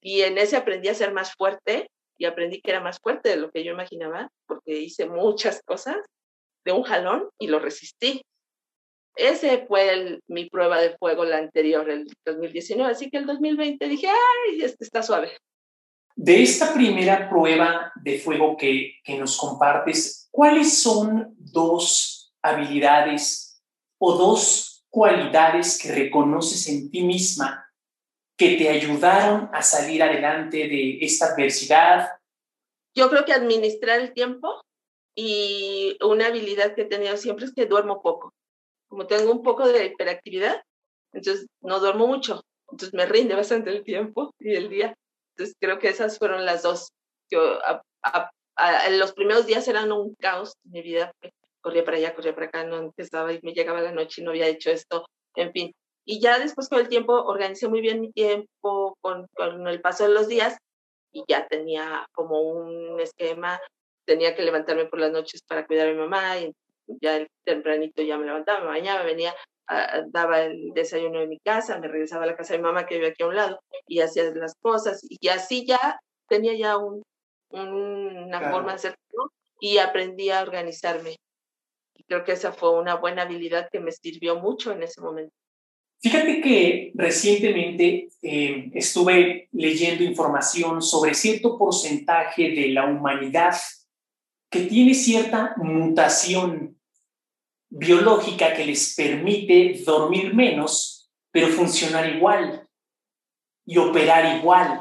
Y 0.01 0.23
en 0.23 0.39
ese 0.39 0.57
aprendí 0.57 0.89
a 0.89 0.95
ser 0.95 1.13
más 1.13 1.35
fuerte 1.35 1.89
y 2.19 2.25
aprendí 2.25 2.61
que 2.61 2.73
era 2.73 2.81
más 2.81 2.99
fuerte 2.99 3.29
de 3.29 3.37
lo 3.37 3.51
que 3.51 3.63
yo 3.63 3.73
imaginaba, 3.73 4.29
porque 4.47 4.81
hice 4.81 5.07
muchas 5.07 5.63
cosas 5.65 5.99
de 6.65 6.73
un 6.73 6.83
jalón 6.83 7.31
y 7.39 7.47
lo 7.47 7.61
resistí. 7.61 8.23
Ese 9.15 9.67
fue 9.67 10.21
mi 10.27 10.49
prueba 10.51 10.81
de 10.81 10.97
fuego, 10.97 11.25
la 11.25 11.39
anterior, 11.39 11.89
el 11.89 12.09
2019. 12.25 12.91
Así 12.91 13.09
que 13.09 13.19
el 13.19 13.27
2020 13.27 13.89
dije, 13.89 14.09
ay, 14.09 14.63
este 14.63 14.85
está 14.85 15.03
suave. 15.03 15.37
De 16.17 16.43
esta 16.43 16.75
primera 16.75 17.31
prueba 17.31 17.93
de 18.03 18.19
fuego 18.19 18.57
que, 18.57 18.95
que 19.05 19.17
nos 19.17 19.37
compartes, 19.37 20.29
¿cuáles 20.33 20.83
son 20.83 21.35
dos 21.37 22.18
habilidades 22.43 23.63
o 23.99 24.15
dos 24.15 24.85
cualidades 24.91 25.79
que 25.81 25.93
reconoces 25.93 26.69
en 26.69 26.91
ti 26.91 27.03
misma 27.03 27.71
que 28.37 28.57
te 28.57 28.69
ayudaron 28.69 29.51
a 29.53 29.63
salir 29.63 30.03
adelante 30.03 30.69
de 30.69 30.99
esta 31.01 31.27
adversidad? 31.27 32.09
Yo 32.95 33.11
creo 33.11 33.25
que 33.25 33.33
administrar 33.33 34.01
el 34.01 34.13
tiempo 34.13 34.61
y 35.15 35.99
una 36.01 36.27
habilidad 36.27 36.75
que 36.75 36.83
he 36.83 36.87
tenido 36.87 37.17
siempre 37.17 37.47
es 37.47 37.53
que 37.53 37.67
duermo 37.67 38.01
poco. 38.03 38.33
Como 38.89 39.07
tengo 39.07 39.33
un 39.33 39.43
poco 39.43 39.67
de 39.67 39.87
hiperactividad, 39.87 40.63
entonces 41.13 41.47
no 41.61 41.81
duermo 41.81 42.07
mucho, 42.07 42.43
entonces 42.71 42.95
me 42.95 43.07
rinde 43.07 43.35
bastante 43.35 43.71
el 43.71 43.83
tiempo 43.83 44.33
y 44.39 44.55
el 44.55 44.69
día. 44.69 44.95
Entonces 45.35 45.57
creo 45.61 45.79
que 45.79 45.89
esas 45.89 46.19
fueron 46.19 46.45
las 46.45 46.63
dos. 46.63 46.93
Los 48.91 49.13
primeros 49.13 49.47
días 49.47 49.67
eran 49.69 49.93
un 49.93 50.15
caos 50.15 50.55
en 50.65 50.71
mi 50.73 50.83
vida. 50.83 51.13
Corría 51.61 51.85
para 51.85 51.97
allá, 51.97 52.15
corría 52.15 52.35
para 52.35 52.47
acá, 52.47 52.65
no 52.65 52.77
empezaba 52.77 53.33
y 53.33 53.41
me 53.43 53.53
llegaba 53.53 53.81
la 53.81 53.93
noche 53.93 54.21
y 54.21 54.25
no 54.25 54.31
había 54.31 54.47
hecho 54.47 54.71
esto, 54.71 55.07
en 55.35 55.53
fin. 55.53 55.73
Y 56.05 56.21
ya 56.21 56.39
después 56.39 56.69
con 56.69 56.81
el 56.81 56.89
tiempo 56.89 57.13
organicé 57.13 57.69
muy 57.69 57.81
bien 57.81 58.01
mi 58.01 58.13
tiempo 58.13 58.97
con, 59.01 59.27
con 59.35 59.67
el 59.69 59.81
paso 59.81 60.05
de 60.05 60.15
los 60.15 60.29
días 60.29 60.57
y 61.13 61.25
ya 61.29 61.47
tenía 61.49 62.07
como 62.13 62.41
un 62.41 63.01
esquema, 63.01 63.61
tenía 64.07 64.35
que 64.35 64.43
levantarme 64.43 64.87
por 64.87 65.01
las 65.01 65.13
noches 65.13 65.43
para 65.47 65.67
cuidar 65.67 65.89
a 65.89 65.93
mi 65.93 65.99
mamá 65.99 66.39
y 66.39 66.53
ya 67.03 67.27
tempranito 67.45 68.03
ya 68.03 68.17
me 68.17 68.27
levantaba, 68.27 68.61
me 68.61 68.67
bañaba, 68.67 69.03
venía, 69.03 69.35
daba 70.07 70.41
el 70.41 70.73
desayuno 70.75 71.21
en 71.21 71.29
mi 71.29 71.39
casa, 71.41 71.79
me 71.79 71.89
regresaba 71.89 72.25
a 72.25 72.29
la 72.29 72.37
casa 72.37 72.55
de 72.55 72.61
mi 72.61 72.65
mamá 72.65 72.87
que 72.87 72.95
vive 72.95 73.09
aquí 73.09 73.23
a 73.23 73.27
un 73.27 73.37
lado 73.37 73.61
y 73.87 74.01
hacía 74.01 74.25
las 74.35 74.55
cosas 74.63 75.01
y 75.09 75.29
así 75.29 75.67
ya 75.67 75.99
tenía 76.29 76.55
ya 76.55 76.79
un, 76.79 77.03
una 77.51 78.41
forma 78.51 78.73
de 78.73 78.77
hacerlo 78.77 79.31
y 79.61 79.79
aprendí 79.79 80.31
a 80.31 80.43
organizarme. 80.43 81.17
Creo 82.09 82.25
que 82.25 82.33
esa 82.33 82.53
fue 82.53 82.81
una 82.81 82.95
buena 82.95 83.23
habilidad 83.23 83.69
que 83.71 83.81
me 83.81 83.93
sirvió 83.93 84.37
mucho 84.37 84.73
en 84.73 84.83
ese 84.83 85.01
momento. 85.03 85.35
Fíjate 86.01 86.41
que 86.41 86.93
recientemente 86.95 88.09
eh, 88.23 88.71
estuve 88.73 89.49
leyendo 89.53 90.05
información 90.05 90.81
sobre 90.81 91.13
cierto 91.13 91.59
porcentaje 91.59 92.51
de 92.51 92.69
la 92.69 92.87
humanidad 92.87 93.55
que 94.49 94.61
tiene 94.61 94.95
cierta 94.95 95.55
mutación 95.59 96.79
biológica 97.69 98.55
que 98.55 98.65
les 98.65 98.95
permite 98.95 99.83
dormir 99.85 100.33
menos, 100.33 101.11
pero 101.31 101.49
funcionar 101.49 102.09
igual 102.09 102.67
y 103.67 103.77
operar 103.77 104.39
igual. 104.39 104.81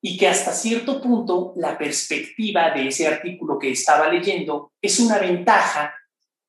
Y 0.00 0.16
que 0.16 0.28
hasta 0.28 0.52
cierto 0.52 1.00
punto 1.00 1.54
la 1.56 1.76
perspectiva 1.76 2.70
de 2.70 2.86
ese 2.86 3.08
artículo 3.08 3.58
que 3.58 3.72
estaba 3.72 4.12
leyendo 4.12 4.70
es 4.80 5.00
una 5.00 5.18
ventaja 5.18 5.92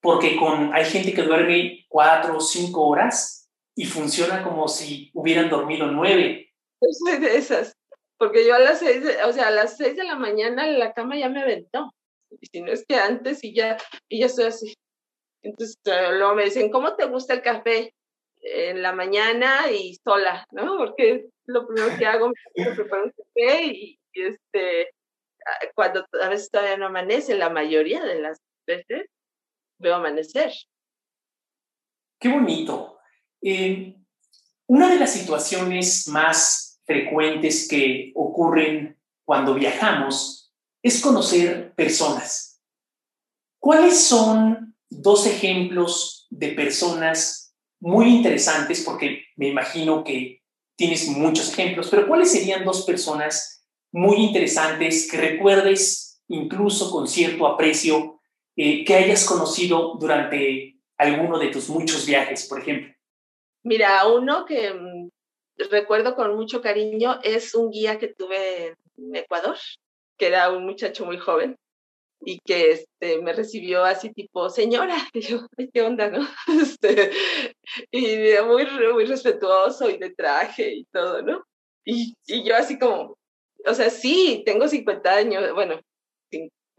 porque 0.02 0.36
con, 0.38 0.74
hay 0.74 0.86
gente 0.86 1.14
que 1.14 1.24
duerme 1.24 1.86
cuatro 1.88 2.38
o 2.38 2.42
cinco 2.42 2.88
horas 2.88 3.50
y 3.76 3.86
funciona 3.86 4.44
como 4.44 4.68
si 4.68 5.12
hubieran 5.14 5.50
dormido 5.50 5.88
nueve. 5.88 6.52
Yo 6.82 6.88
soy 6.92 7.20
de 7.20 7.38
esas, 7.38 7.76
porque 8.18 8.46
yo 8.46 8.56
a 8.56 8.60
las 8.60 8.80
seis, 8.80 9.04
o 9.26 9.34
sea, 9.34 9.48
a 9.48 9.52
las 9.52 9.78
seis 9.78 9.96
de 9.96 10.04
la 10.04 10.16
mañana 10.16 10.68
la 10.68 10.94
cama 10.94 11.18
ya 11.18 11.30
me 11.30 11.42
aventó. 11.42 11.94
Y 12.42 12.46
si 12.46 12.62
no 12.62 12.72
es 12.72 12.86
que 12.86 12.96
antes 12.96 13.44
y 13.44 13.54
ya, 13.54 13.78
y 14.08 14.20
ya 14.20 14.28
estoy 14.28 14.46
así. 14.46 14.74
Entonces 15.42 15.78
luego 15.86 16.36
me 16.36 16.46
dicen, 16.46 16.70
¿cómo 16.70 16.96
te 16.96 17.06
gusta 17.06 17.34
el 17.34 17.42
café? 17.42 17.94
En 18.42 18.82
la 18.82 18.94
mañana 18.94 19.70
y 19.72 19.98
sola, 20.04 20.46
¿no? 20.52 20.78
Porque 20.78 21.26
lo 21.46 21.68
primero 21.68 21.98
que 21.98 22.06
hago 22.06 22.32
es 22.54 22.68
preparar 22.76 23.06
un 23.06 23.12
café 23.12 23.66
y, 23.66 24.00
y 24.14 24.22
este, 24.22 24.92
cuando 25.76 26.06
a 26.22 26.30
veces 26.30 26.50
todavía 26.50 26.78
no 26.78 26.86
amanece, 26.86 27.36
la 27.36 27.50
mayoría 27.50 28.04
de 28.04 28.22
las 28.22 28.40
veces 28.66 29.08
veo 29.80 29.96
amanecer. 29.96 30.52
Qué 32.20 32.30
bonito. 32.30 33.00
Eh, 33.42 33.96
una 34.68 34.90
de 34.90 35.00
las 35.00 35.14
situaciones 35.14 36.08
más 36.10 36.82
frecuentes 36.86 37.68
que 37.68 38.12
ocurren 38.16 39.00
cuando 39.26 39.54
viajamos 39.54 40.54
es 40.84 41.02
conocer 41.02 41.74
personas. 41.76 42.62
¿Cuáles 43.60 44.04
son 44.04 44.76
dos 44.90 45.26
ejemplos 45.26 46.28
de 46.30 46.50
personas 46.50 47.56
muy 47.80 48.10
interesantes? 48.10 48.82
Porque 48.82 49.24
me 49.36 49.48
imagino 49.48 50.04
que 50.04 50.44
tienes 50.76 51.08
muchos 51.08 51.52
ejemplos, 51.52 51.90
pero 51.90 52.08
¿cuáles 52.08 52.32
serían 52.32 52.64
dos 52.64 52.86
personas 52.86 53.66
muy 53.92 54.18
interesantes 54.18 55.10
que 55.10 55.18
recuerdes 55.18 56.22
incluso 56.28 56.92
con 56.92 57.08
cierto 57.08 57.48
aprecio 57.48 58.19
eh, 58.62 58.84
que 58.84 58.94
hayas 58.94 59.26
conocido 59.26 59.96
durante 59.98 60.76
alguno 60.98 61.40
de 61.40 61.48
tus 61.48 61.70
muchos 61.70 62.06
viajes, 62.06 62.46
por 62.46 62.60
ejemplo? 62.60 62.94
Mira, 63.64 64.06
uno 64.06 64.44
que 64.44 64.74
mm, 64.74 65.10
recuerdo 65.70 66.14
con 66.14 66.36
mucho 66.36 66.62
cariño 66.62 67.22
es 67.24 67.56
un 67.56 67.72
guía 67.72 67.98
que 67.98 68.10
tuve 68.10 68.76
en 68.98 69.16
Ecuador, 69.16 69.56
que 70.18 70.28
era 70.28 70.52
un 70.52 70.66
muchacho 70.66 71.06
muy 71.06 71.18
joven 71.18 71.56
y 72.20 72.40
que 72.40 72.72
este, 72.72 73.22
me 73.22 73.32
recibió 73.32 73.86
así 73.86 74.12
tipo, 74.12 74.50
señora, 74.50 74.98
y 75.14 75.22
yo, 75.22 75.48
¿qué 75.74 75.82
onda, 75.82 76.10
no? 76.10 76.28
Este, 76.62 77.12
y 77.92 78.28
muy, 78.46 78.68
muy 78.94 79.06
respetuoso 79.06 79.90
y 79.90 79.98
de 79.98 80.10
traje 80.10 80.70
y 80.74 80.84
todo, 80.92 81.22
¿no? 81.22 81.46
Y, 81.86 82.14
y 82.28 82.44
yo 82.44 82.58
así 82.58 82.78
como, 82.78 83.18
o 83.66 83.74
sea, 83.74 83.90
sí, 83.90 84.44
tengo 84.46 84.68
50 84.68 85.16
años, 85.16 85.54
bueno, 85.54 85.80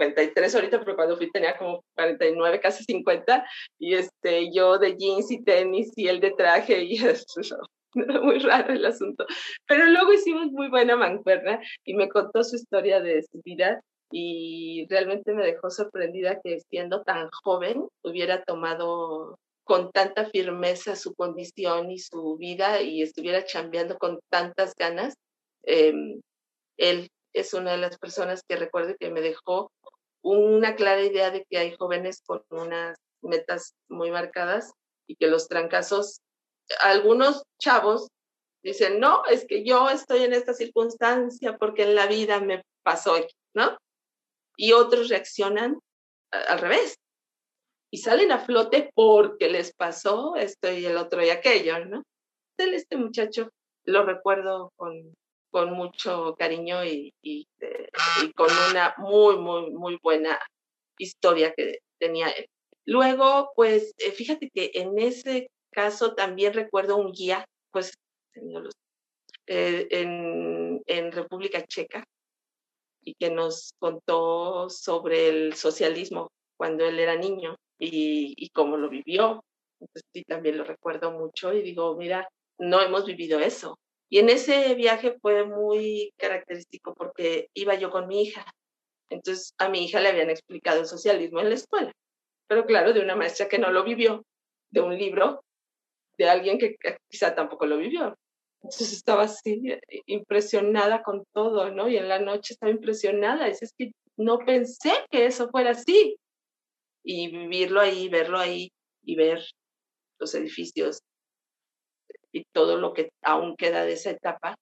53 0.01 0.55
ahorita, 0.55 0.81
pero 0.81 0.97
cuando 0.97 1.17
fui 1.17 1.31
tenía 1.31 1.57
como 1.57 1.85
49, 1.95 2.61
casi 2.61 2.85
50, 2.85 3.45
y 3.79 3.95
este, 3.95 4.53
yo 4.53 4.79
de 4.79 4.97
jeans 4.97 5.31
y 5.31 5.43
tenis 5.43 5.93
y 5.97 6.09
él 6.09 6.21
de 6.21 6.33
traje, 6.33 6.85
y 6.85 6.95
eso, 7.05 7.59
muy 7.95 8.39
raro 8.39 8.73
el 8.73 8.85
asunto. 8.85 9.27
Pero 9.67 9.87
luego 9.87 10.13
hicimos 10.13 10.47
muy 10.53 10.69
buena 10.69 10.97
mancuerna 10.97 11.61
y 11.85 11.95
me 11.95 12.09
contó 12.09 12.43
su 12.45 12.57
historia 12.57 13.01
de 13.01 13.23
su 13.23 13.41
vida 13.45 13.81
y 14.13 14.87
realmente 14.89 15.33
me 15.33 15.45
dejó 15.45 15.71
sorprendida 15.71 16.41
que 16.43 16.61
siendo 16.69 17.03
tan 17.03 17.29
joven 17.45 17.87
hubiera 18.03 18.43
tomado 18.43 19.39
con 19.65 19.93
tanta 19.93 20.27
firmeza 20.27 20.97
su 20.97 21.15
condición 21.15 21.91
y 21.91 21.99
su 21.99 22.37
vida 22.37 22.83
y 22.83 23.03
estuviera 23.03 23.45
chambeando 23.45 23.99
con 23.99 24.19
tantas 24.29 24.75
ganas. 24.75 25.15
Em, 25.63 26.21
él 26.77 27.09
es 27.33 27.55
una 27.55 27.73
de 27.73 27.79
las 27.79 27.99
personas 27.99 28.43
que 28.47 28.57
recuerdo 28.57 28.95
que 28.99 29.11
me 29.11 29.21
dejó 29.21 29.71
una 30.23 30.75
clara 30.77 31.03
idea 31.03 31.31
de 31.31 31.45
que 31.49 31.59
hay 31.59 31.77
jóvenes 31.77 32.23
con 32.27 32.43
unas 32.51 32.99
metas 33.23 33.75
muy 33.89 34.11
marcadas 34.11 34.73
y 35.07 35.17
que 35.17 35.27
los 35.27 35.49
trancazos, 35.49 36.21
algunos 36.81 37.43
chavos 37.59 38.09
dicen, 38.63 39.01
no, 39.01 39.25
es 39.27 39.47
que 39.47 39.65
yo 39.65 39.89
estoy 39.89 40.25
en 40.25 40.33
esta 40.33 40.53
circunstancia 40.53 41.57
porque 41.57 41.85
en 41.85 41.95
la 41.95 42.07
vida 42.07 42.41
me 42.41 42.63
pasó, 42.83 43.17
¿no? 43.55 43.79
Y 44.57 44.73
otros 44.73 45.09
reaccionan 45.09 45.79
al 46.31 46.59
revés 46.59 46.97
y 47.91 47.99
salen 47.99 48.31
a 48.31 48.39
flote 48.39 48.91
porque 48.95 49.49
les 49.49 49.75
pasó 49.75 50.37
esto 50.37 50.71
y 50.71 50.85
el 50.85 50.97
otro 50.97 51.25
y 51.25 51.31
aquello, 51.31 51.85
¿no? 51.85 52.03
Este 52.59 52.97
muchacho 52.97 53.49
lo 53.85 54.05
recuerdo 54.05 54.71
con 54.77 55.15
con 55.51 55.73
mucho 55.73 56.35
cariño 56.39 56.85
y, 56.85 57.13
eh, 57.23 57.89
y, 58.23 58.33
con 58.33 58.49
una 58.71 58.95
muy, 58.99 59.37
muy, 59.37 59.71
muy 59.71 59.99
buena 60.03 60.39
historia 60.99 61.53
que 61.55 61.79
tenía 61.99 62.29
él. 62.31 62.47
Luego, 62.87 63.53
pues 63.55 63.95
eh, 63.99 64.13
fíjate 64.13 64.51
que 64.51 64.71
en 64.75 64.99
ese 64.99 65.51
caso 65.71 66.15
también 66.15 66.55
recuerdo 66.55 66.97
un 66.97 67.13
guía, 67.13 67.45
pues 67.71 67.93
eh, 69.47 69.89
en, 69.91 70.83
en 70.87 71.13
República 71.13 71.65
Checa, 71.67 72.05
y 73.03 73.15
que 73.15 73.31
nos 73.31 73.73
contó 73.79 74.69
sobre 74.69 75.29
el 75.29 75.55
socialismo 75.55 76.31
cuando 76.57 76.85
él 76.85 76.99
era 76.99 77.17
niño 77.17 77.57
y, 77.79 78.35
y 78.37 78.51
cómo 78.51 78.77
lo 78.77 78.89
vivió. 78.89 79.43
Entonces 79.81 80.03
sí, 80.13 80.25
también 80.25 80.59
lo 80.59 80.65
recuerdo 80.65 81.11
mucho 81.11 81.53
y 81.55 81.63
digo, 81.63 81.97
mira, 81.97 82.29
no 82.59 82.81
hemos 82.83 83.07
vivido 83.07 83.41
eso, 83.41 83.79
y 84.11 84.19
en 84.19 84.29
ese 84.29 84.75
viaje 84.75 85.17
fue 85.23 85.47
muy 85.47 86.13
característico 86.19 86.95
porque 86.95 87.49
iba 87.55 87.77
yo 87.77 87.91
con 87.91 88.09
mi 88.09 88.23
hija. 88.23 88.45
Entonces 89.09 89.55
a 89.59 89.69
mi 89.69 89.85
hija 89.85 90.01
le 90.01 90.09
habían 90.09 90.31
explicado 90.31 90.81
el 90.81 90.87
socialismo 90.87 91.41
en 91.41 91.49
la 91.49 91.55
escuela, 91.55 91.93
pero 92.49 92.67
claro, 92.67 92.93
de 92.93 93.01
una 93.01 93.15
maestra 93.15 93.49
que 93.49 93.59
no 93.59 93.71
lo 93.71 93.85
vivió, 93.85 94.25
de 94.71 94.81
un 94.81 94.99
libro, 94.99 95.45
de 96.19 96.29
alguien 96.29 96.59
que 96.59 96.77
quizá 97.09 97.35
tampoco 97.35 97.67
lo 97.67 97.79
vivió. 97.79 98.17
Entonces 98.63 98.93
estaba 98.93 99.23
así, 99.23 99.63
eh, 99.71 99.81
impresionada 100.07 101.03
con 101.03 101.25
todo, 101.33 101.71
¿no? 101.71 101.89
Y 101.89 101.97
en 101.97 102.09
la 102.09 102.19
noche 102.19 102.53
estaba 102.53 102.71
impresionada. 102.71 103.47
Dice, 103.47 103.65
es 103.65 103.75
que 103.77 103.93
no 104.17 104.39
pensé 104.39 104.93
que 105.11 105.27
eso 105.27 105.49
fuera 105.51 105.71
así. 105.71 106.17
Y 107.03 107.29
vivirlo 107.31 107.81
ahí, 107.81 108.09
verlo 108.09 108.39
ahí 108.39 108.71
y 109.03 109.17
ver 109.17 109.43
los 110.19 110.35
edificios 110.35 111.01
y 112.33 112.45
todo 112.53 112.77
lo 112.77 112.93
que 112.93 113.11
aún 113.23 113.57
queda 113.57 113.85
de 113.85 113.95
esa 113.95 114.11
etapa 114.11 114.57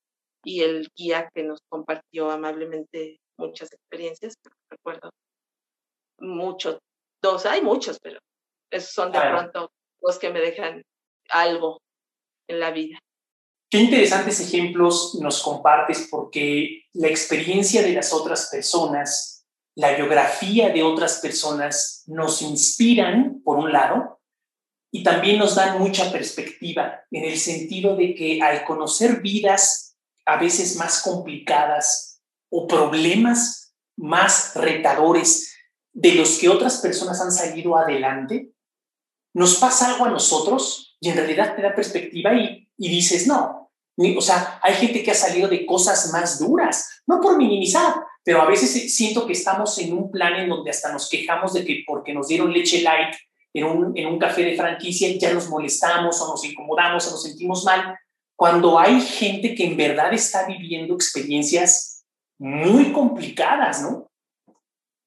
y 0.45 0.63
el 0.63 0.89
guía 0.97 1.29
que 1.35 1.43
nos 1.43 1.61
compartió 1.69 2.31
amablemente 2.31 3.19
muchas 3.37 3.73
experiencias, 3.73 4.35
recuerdo 4.71 5.11
muchos, 6.21 6.79
dos, 7.23 7.47
hay 7.47 7.63
muchos, 7.63 7.99
pero 8.01 8.19
esos 8.71 8.93
son 8.93 9.13
de 9.13 9.21
pronto 9.21 9.71
los 10.01 10.19
que 10.19 10.31
me 10.31 10.41
dejan 10.41 10.83
algo 11.31 11.81
en 12.49 12.61
la 12.61 12.71
vida. 12.71 12.99
Qué 13.71 13.79
interesantes 13.79 14.41
ejemplos 14.41 15.19
nos 15.21 15.43
compartes 15.43 16.09
porque 16.11 16.85
la 16.95 17.09
experiencia 17.09 17.83
de 17.83 17.93
las 17.93 18.13
otras 18.13 18.49
personas, 18.51 19.47
la 19.75 19.95
biografía 19.95 20.71
de 20.71 20.83
otras 20.83 21.21
personas 21.21 22.05
nos 22.07 22.41
inspiran, 22.41 23.43
por 23.45 23.59
un 23.59 23.71
lado, 23.71 24.18
y 24.91 25.03
también 25.03 25.39
nos 25.39 25.55
dan 25.55 25.79
mucha 25.79 26.11
perspectiva 26.11 27.01
en 27.11 27.25
el 27.25 27.39
sentido 27.39 27.97
de 27.97 28.15
que 28.15 28.41
al 28.43 28.65
conocer 28.65 29.21
vidas 29.21 29.97
a 30.25 30.37
veces 30.37 30.77
más 30.77 31.03
complicadas 31.03 32.21
o 32.51 32.67
problemas 32.67 33.75
más 33.97 34.55
retadores 34.55 35.55
de 35.93 36.15
los 36.15 36.39
que 36.39 36.49
otras 36.49 36.79
personas 36.79 37.21
han 37.21 37.33
salido 37.33 37.77
adelante, 37.77 38.53
nos 39.35 39.57
pasa 39.57 39.93
algo 39.93 40.05
a 40.05 40.11
nosotros 40.11 40.97
y 41.01 41.11
en 41.11 41.17
realidad 41.17 41.57
te 41.57 41.63
da 41.63 41.75
perspectiva 41.75 42.35
y, 42.35 42.69
y 42.77 42.89
dices, 42.89 43.27
no, 43.27 43.71
o 44.17 44.21
sea, 44.21 44.61
hay 44.63 44.75
gente 44.75 45.03
que 45.03 45.11
ha 45.11 45.15
salido 45.15 45.49
de 45.49 45.67
cosas 45.67 46.13
más 46.13 46.39
duras, 46.39 47.03
no 47.07 47.21
por 47.21 47.37
minimizar, 47.37 47.95
pero 48.23 48.41
a 48.41 48.47
veces 48.47 48.95
siento 48.95 49.27
que 49.27 49.33
estamos 49.33 49.77
en 49.79 49.93
un 49.93 50.11
plan 50.11 50.37
en 50.37 50.49
donde 50.49 50.71
hasta 50.71 50.93
nos 50.93 51.09
quejamos 51.09 51.53
de 51.55 51.65
que 51.65 51.83
porque 51.87 52.15
nos 52.15 52.29
dieron 52.29 52.53
leche 52.53 52.83
light 52.83 53.15
en 53.59 53.65
un, 53.65 53.99
en 53.99 54.07
un 54.07 54.19
café 54.19 54.43
de 54.43 54.57
franquicia 54.57 55.09
ya 55.19 55.33
nos 55.33 55.49
molestamos 55.49 56.21
o 56.21 56.29
nos 56.29 56.45
incomodamos 56.45 57.07
o 57.07 57.11
nos 57.13 57.23
sentimos 57.23 57.65
mal, 57.65 57.97
cuando 58.37 58.79
hay 58.79 59.01
gente 59.01 59.55
que 59.55 59.65
en 59.65 59.77
verdad 59.77 60.13
está 60.13 60.47
viviendo 60.47 60.95
experiencias 60.95 62.05
muy 62.39 62.93
complicadas, 62.93 63.83
¿no? 63.83 64.09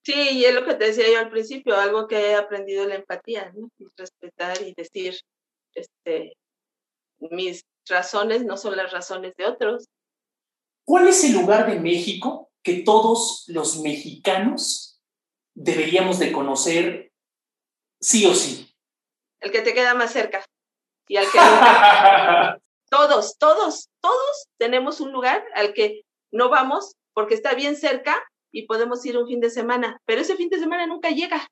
Sí, 0.04 0.14
y 0.14 0.46
es 0.46 0.54
lo 0.54 0.66
que 0.66 0.74
te 0.74 0.88
decía 0.88 1.06
yo 1.12 1.20
al 1.20 1.30
principio, 1.30 1.78
algo 1.78 2.08
que 2.08 2.32
he 2.32 2.36
aprendido 2.36 2.88
la 2.88 2.96
empatía, 2.96 3.52
¿no? 3.56 3.70
respetar 3.96 4.62
y 4.62 4.74
decir, 4.74 5.16
este, 5.76 6.36
mis 7.20 7.64
razones 7.88 8.44
no 8.44 8.58
son 8.58 8.76
las 8.76 8.92
razones 8.92 9.34
de 9.38 9.46
otros. 9.46 9.86
¿Cuál 10.86 11.08
es 11.08 11.24
el 11.24 11.34
lugar 11.34 11.70
de 11.70 11.80
México 11.80 12.50
que 12.64 12.82
todos 12.82 13.46
los 13.48 13.80
mexicanos 13.82 15.00
deberíamos 15.54 16.20
de 16.20 16.32
conocer 16.32 17.11
Sí 18.02 18.26
o 18.26 18.34
sí. 18.34 18.74
El 19.40 19.52
que 19.52 19.62
te 19.62 19.74
queda 19.74 19.94
más 19.94 20.12
cerca. 20.12 20.46
Y 21.08 21.18
al 21.18 21.26
que 21.26 21.40
todos, 22.90 23.38
todos, 23.38 23.90
todos 24.02 24.48
tenemos 24.58 25.00
un 25.02 25.12
lugar 25.12 25.44
al 25.56 25.74
que 25.74 26.02
no 26.32 26.50
vamos 26.50 26.96
porque 27.14 27.36
está 27.36 27.54
bien 27.54 27.76
cerca 27.76 28.18
y 28.52 28.64
podemos 28.64 29.06
ir 29.06 29.18
un 29.18 29.28
fin 29.28 29.40
de 29.40 29.50
semana, 29.50 30.00
pero 30.06 30.22
ese 30.22 30.36
fin 30.36 30.50
de 30.50 30.60
semana 30.60 30.86
nunca 30.88 31.10
llega. 31.10 31.48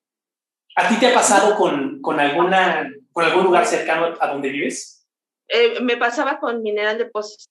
¿A 0.75 0.87
ti 0.87 0.95
te 0.99 1.07
ha 1.07 1.13
pasado 1.13 1.55
con, 1.55 2.01
con, 2.01 2.19
alguna, 2.19 2.89
con 3.11 3.25
algún 3.25 3.45
lugar 3.45 3.65
cercano 3.65 4.15
a 4.19 4.27
donde 4.27 4.49
vives? 4.49 5.07
Eh, 5.47 5.79
me 5.81 5.97
pasaba 5.97 6.39
con 6.39 6.61
Mineral 6.61 6.97
de 6.97 7.05
Pozos. 7.05 7.49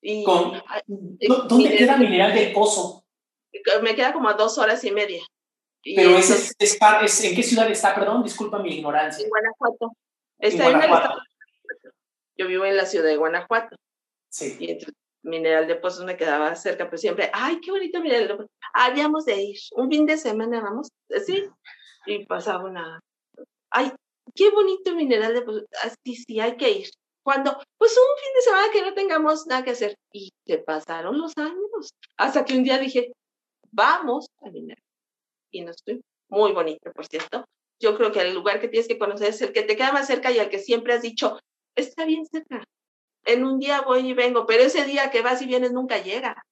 Y, 0.00 0.24
¿Dónde 0.24 1.76
queda 1.76 1.96
Mineral 1.96 2.34
de 2.34 2.48
Pozo? 2.48 3.04
Me 3.82 3.96
queda 3.96 4.12
como 4.12 4.28
a 4.28 4.34
dos 4.34 4.58
horas 4.58 4.84
y 4.84 4.92
media. 4.92 5.22
Pero 5.84 6.16
es, 6.16 6.54
es, 6.58 7.24
¿en 7.24 7.34
qué 7.34 7.42
ciudad 7.42 7.70
está? 7.70 7.94
Perdón, 7.94 8.22
disculpa 8.22 8.58
mi 8.58 8.74
ignorancia. 8.74 9.24
En 9.24 9.30
Guanajuato. 9.30 9.92
Está 10.38 10.66
en, 10.66 10.72
Guanajuato. 10.72 11.22
Yo 12.36 12.46
vivo 12.46 12.64
en 12.64 12.76
la 12.76 12.86
ciudad 12.86 13.06
de 13.06 13.16
Guanajuato. 13.16 13.76
Sí. 14.28 14.56
Y 14.58 14.70
entre 14.70 14.92
Mineral 15.22 15.66
de 15.66 15.76
Pozos 15.76 16.04
me 16.04 16.16
quedaba 16.16 16.54
cerca, 16.54 16.84
pero 16.84 16.98
siempre, 16.98 17.30
ay, 17.32 17.60
qué 17.60 17.70
bonito 17.70 18.00
Mineral 18.00 18.28
de 18.28 18.34
Pozos. 18.34 18.50
Habíamos 18.74 19.24
de 19.24 19.42
ir. 19.42 19.58
Un 19.72 19.90
fin 19.90 20.06
de 20.06 20.16
semana 20.16 20.60
vamos, 20.60 20.88
sí. 21.24 21.44
Y 22.06 22.24
pasaba 22.26 22.64
una, 22.64 23.00
ay, 23.70 23.92
qué 24.34 24.50
bonito 24.50 24.94
Mineral 24.94 25.34
de 25.34 25.42
Pozos. 25.42 25.64
Así 25.82 26.16
sí, 26.16 26.40
hay 26.40 26.56
que 26.56 26.70
ir. 26.70 26.90
Cuando, 27.22 27.58
pues 27.76 27.92
un 27.92 28.22
fin 28.22 28.34
de 28.34 28.40
semana 28.42 28.72
que 28.72 28.82
no 28.82 28.94
tengamos 28.94 29.46
nada 29.46 29.62
que 29.62 29.72
hacer. 29.72 29.96
Y 30.12 30.30
se 30.46 30.58
pasaron 30.58 31.18
los 31.18 31.36
años. 31.36 31.90
Hasta 32.16 32.44
que 32.44 32.56
un 32.56 32.64
día 32.64 32.78
dije, 32.78 33.12
vamos 33.70 34.28
a 34.40 34.50
Mineral 34.50 34.87
y 35.50 35.62
no 35.62 35.70
estoy 35.70 36.02
muy 36.28 36.52
bonito, 36.52 36.92
por 36.92 37.06
cierto. 37.06 37.44
Yo 37.80 37.96
creo 37.96 38.12
que 38.12 38.20
el 38.20 38.34
lugar 38.34 38.60
que 38.60 38.68
tienes 38.68 38.88
que 38.88 38.98
conocer 38.98 39.28
es 39.28 39.40
el 39.42 39.52
que 39.52 39.62
te 39.62 39.76
queda 39.76 39.92
más 39.92 40.06
cerca 40.06 40.30
y 40.30 40.38
al 40.38 40.50
que 40.50 40.58
siempre 40.58 40.94
has 40.94 41.02
dicho, 41.02 41.38
está 41.76 42.04
bien 42.04 42.26
cerca. 42.26 42.64
En 43.24 43.44
un 43.44 43.58
día 43.58 43.82
voy 43.82 44.08
y 44.08 44.14
vengo, 44.14 44.46
pero 44.46 44.64
ese 44.64 44.84
día 44.84 45.10
que 45.10 45.22
vas 45.22 45.40
y 45.42 45.46
vienes 45.46 45.72
nunca 45.72 45.98
llega. 45.98 46.42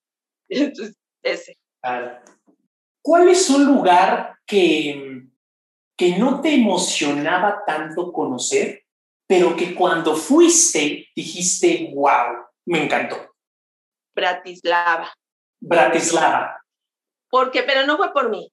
Entonces, 0.48 0.96
ese. 1.22 1.56
¿Cuál 3.02 3.28
es 3.28 3.48
un 3.50 3.64
lugar 3.64 4.36
que, 4.44 5.28
que 5.96 6.18
no 6.18 6.40
te 6.40 6.54
emocionaba 6.54 7.62
tanto 7.64 8.12
conocer, 8.12 8.84
pero 9.26 9.56
que 9.56 9.74
cuando 9.74 10.14
fuiste 10.14 11.08
dijiste, 11.14 11.90
wow, 11.94 12.44
me 12.66 12.84
encantó? 12.84 13.34
Bratislava. 14.14 15.12
Bratislava. 15.60 16.65
Porque, 17.36 17.64
pero 17.64 17.84
no 17.84 17.98
fue 17.98 18.14
por 18.14 18.30
mí, 18.30 18.50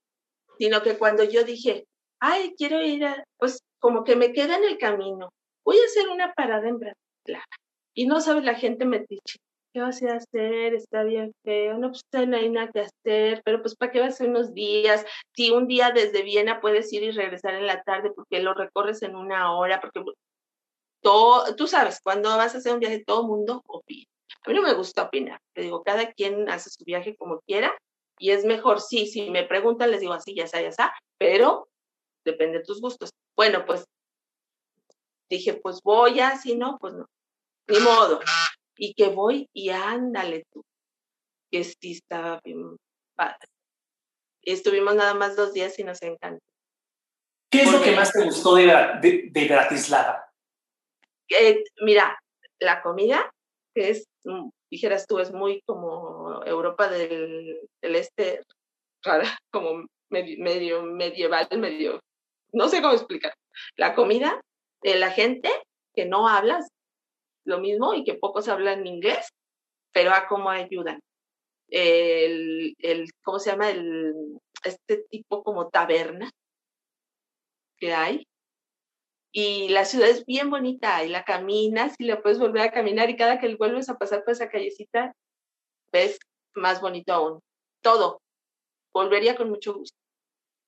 sino 0.57 0.83
que 0.83 0.97
cuando 0.97 1.23
yo 1.23 1.45
dije, 1.45 1.85
ay, 2.19 2.53
quiero 2.57 2.81
ir 2.81 3.05
a, 3.05 3.23
pues 3.37 3.59
como 3.79 4.03
que 4.03 4.17
me 4.17 4.33
queda 4.33 4.57
en 4.57 4.65
el 4.65 4.77
camino, 4.77 5.29
voy 5.63 5.77
a 5.77 5.85
hacer 5.85 6.09
una 6.09 6.33
parada 6.33 6.67
en 6.67 6.79
Bratislava. 6.79 7.45
Y 7.93 8.07
no 8.07 8.19
sabes, 8.19 8.43
la 8.43 8.55
gente 8.55 8.83
me 8.83 8.99
dice, 9.07 9.37
¿qué 9.73 9.79
vas 9.79 10.03
a 10.03 10.15
hacer? 10.15 10.73
Está 10.73 11.03
bien 11.03 11.31
feo, 11.45 11.77
no, 11.77 11.91
pues 11.91 12.01
no 12.27 12.35
hay 12.35 12.49
nada 12.49 12.71
que 12.73 12.81
hacer, 12.81 13.41
pero 13.45 13.61
pues 13.61 13.73
¿para 13.77 13.93
qué 13.93 14.01
vas 14.01 14.09
a 14.09 14.13
hacer 14.15 14.27
unos 14.27 14.53
días? 14.53 15.05
Si 15.33 15.51
un 15.51 15.65
día 15.65 15.91
desde 15.91 16.21
Viena 16.21 16.59
puedes 16.59 16.91
ir 16.91 17.03
y 17.03 17.11
regresar 17.11 17.53
en 17.53 17.67
la 17.67 17.83
tarde 17.83 18.11
porque 18.13 18.41
lo 18.41 18.53
recorres 18.53 19.01
en 19.01 19.15
una 19.15 19.55
hora, 19.55 19.79
porque 19.79 20.03
todo, 21.01 21.55
tú 21.55 21.67
sabes, 21.67 22.01
cuando 22.03 22.35
vas 22.35 22.53
a 22.53 22.57
hacer 22.57 22.73
un 22.73 22.81
viaje 22.81 23.01
todo 23.05 23.21
el 23.21 23.27
mundo 23.27 23.63
opina. 23.65 24.07
A 24.45 24.49
mí 24.49 24.55
no 24.57 24.61
me 24.61 24.73
gusta 24.73 25.03
opinar, 25.03 25.39
te 25.55 25.61
digo, 25.61 25.83
cada 25.83 26.11
quien 26.11 26.49
hace 26.49 26.69
su 26.69 26.83
viaje 26.83 27.15
como 27.15 27.39
quiera 27.47 27.73
y 28.19 28.31
es 28.31 28.45
mejor, 28.45 28.81
sí, 28.81 29.07
si 29.07 29.29
me 29.29 29.43
preguntan 29.43 29.91
les 29.91 30.01
digo 30.01 30.13
así, 30.13 30.35
ya 30.35 30.45
está, 30.45 30.61
ya 30.61 30.69
está, 30.69 30.93
pero 31.17 31.67
depende 32.25 32.59
de 32.59 32.63
tus 32.63 32.81
gustos. 32.81 33.09
Bueno, 33.35 33.65
pues 33.65 33.85
dije, 35.29 35.53
pues 35.55 35.81
voy 35.83 36.19
así, 36.19 36.55
no, 36.55 36.77
pues 36.79 36.93
no, 36.93 37.05
ni 37.67 37.79
modo 37.79 38.19
y 38.77 38.93
que 38.93 39.07
voy 39.07 39.49
y 39.53 39.69
ándale 39.69 40.45
tú, 40.51 40.63
que 41.51 41.63
sí 41.63 41.91
estaba 41.91 42.39
bien 42.43 42.77
padre. 43.15 43.47
Estuvimos 44.41 44.95
nada 44.95 45.13
más 45.13 45.35
dos 45.35 45.53
días 45.53 45.77
y 45.79 45.83
nos 45.83 46.01
encantó. 46.01 46.43
¿Qué 47.49 47.61
es 47.61 47.71
lo 47.71 47.81
que 47.81 47.95
más 47.95 48.11
te 48.11 48.23
gustó 48.23 48.55
de, 48.55 49.29
de, 49.31 49.47
Bratislava? 49.47 50.25
Eh, 51.29 51.63
mira, 51.81 52.19
la 52.59 52.81
comida, 52.81 53.31
que 53.75 53.91
es, 53.91 54.05
mm, 54.25 54.49
dijeras 54.71 55.05
tú, 55.07 55.19
es 55.19 55.31
muy 55.31 55.61
como 55.65 56.22
Europa 56.45 56.89
del, 56.89 57.59
este, 57.81 58.41
rara, 59.03 59.27
como 59.51 59.85
medio, 60.09 60.83
medieval, 60.83 61.47
medio, 61.57 61.99
no 62.51 62.69
sé 62.69 62.81
cómo 62.81 62.93
explicar. 62.93 63.33
La 63.75 63.95
comida, 63.95 64.41
la 64.83 65.11
gente 65.11 65.49
que 65.95 66.05
no 66.05 66.27
hablas, 66.27 66.67
lo 67.45 67.59
mismo 67.59 67.93
y 67.93 68.03
que 68.03 68.13
pocos 68.13 68.47
hablan 68.47 68.85
inglés, 68.85 69.29
pero 69.91 70.11
a 70.11 70.27
cómo 70.27 70.49
ayudan. 70.49 70.99
El, 71.69 72.75
el, 72.79 73.09
¿cómo 73.23 73.39
se 73.39 73.51
llama? 73.51 73.71
El, 73.71 74.13
este 74.63 75.03
tipo 75.09 75.43
como 75.43 75.69
taberna 75.69 76.29
que 77.77 77.93
hay. 77.93 78.27
Y 79.31 79.69
la 79.69 79.85
ciudad 79.85 80.09
es 80.09 80.25
bien 80.25 80.51
bonita 80.51 81.03
y 81.03 81.09
la 81.09 81.23
caminas 81.23 81.95
y 81.97 82.05
la 82.05 82.21
puedes 82.21 82.37
volver 82.37 82.61
a 82.61 82.71
caminar 82.71 83.09
y 83.09 83.17
cada 83.17 83.39
que 83.39 83.55
vuelves 83.55 83.89
a 83.89 83.97
pasar 83.97 84.23
por 84.23 84.33
esa 84.33 84.49
callecita, 84.49 85.13
ves 85.91 86.19
más 86.55 86.81
bonito 86.81 87.13
aún. 87.13 87.39
Todo. 87.81 88.21
Volvería 88.93 89.35
con 89.35 89.49
mucho 89.49 89.73
gusto. 89.73 89.97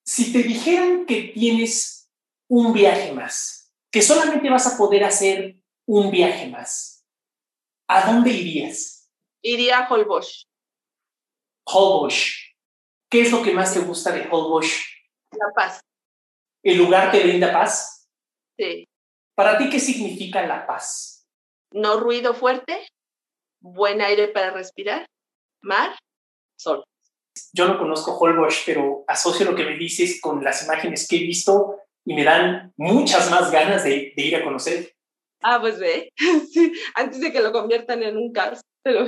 Si 0.05 0.31
te 0.31 0.43
dijeran 0.43 1.05
que 1.05 1.31
tienes 1.33 2.09
un 2.47 2.73
viaje 2.73 3.11
más, 3.13 3.73
que 3.91 4.01
solamente 4.01 4.49
vas 4.49 4.67
a 4.67 4.77
poder 4.77 5.03
hacer 5.03 5.55
un 5.87 6.11
viaje 6.11 6.47
más, 6.47 7.05
¿a 7.87 8.11
dónde 8.11 8.31
irías? 8.31 9.09
Iría 9.41 9.79
a 9.79 9.89
Holbox. 9.89 10.47
Holbox. 11.65 12.55
¿Qué 13.09 13.21
es 13.21 13.31
lo 13.31 13.41
que 13.41 13.53
más 13.53 13.73
te 13.73 13.79
gusta 13.79 14.11
de 14.11 14.27
Holbox? 14.29 14.67
La 15.31 15.53
paz. 15.55 15.81
¿El 16.63 16.77
lugar 16.77 17.11
te 17.11 17.23
brinda 17.23 17.51
paz? 17.51 18.09
Sí. 18.57 18.87
¿Para 19.35 19.57
ti 19.57 19.69
qué 19.69 19.79
significa 19.79 20.45
la 20.45 20.65
paz? 20.65 21.27
No 21.71 21.99
ruido 21.99 22.33
fuerte, 22.33 22.87
buen 23.59 24.01
aire 24.01 24.27
para 24.29 24.51
respirar, 24.51 25.05
mar, 25.65 25.97
sol. 26.57 26.83
Yo 27.53 27.67
no 27.67 27.77
conozco 27.77 28.17
Holbox, 28.17 28.63
pero 28.65 29.03
asocio 29.07 29.45
lo 29.45 29.55
que 29.55 29.65
me 29.65 29.77
dices 29.77 30.21
con 30.21 30.43
las 30.43 30.63
imágenes 30.63 31.07
que 31.07 31.17
he 31.17 31.19
visto 31.19 31.77
y 32.05 32.13
me 32.13 32.23
dan 32.23 32.73
muchas 32.77 33.29
más 33.29 33.51
ganas 33.51 33.83
de, 33.83 34.13
de 34.15 34.23
ir 34.23 34.35
a 34.35 34.43
conocer. 34.43 34.93
Ah, 35.41 35.59
pues 35.59 35.79
ve, 35.79 36.11
sí, 36.51 36.71
antes 36.95 37.19
de 37.19 37.31
que 37.31 37.41
lo 37.41 37.51
conviertan 37.51 38.03
en 38.03 38.17
un 38.17 38.31
caos. 38.31 38.61
Pero... 38.83 39.05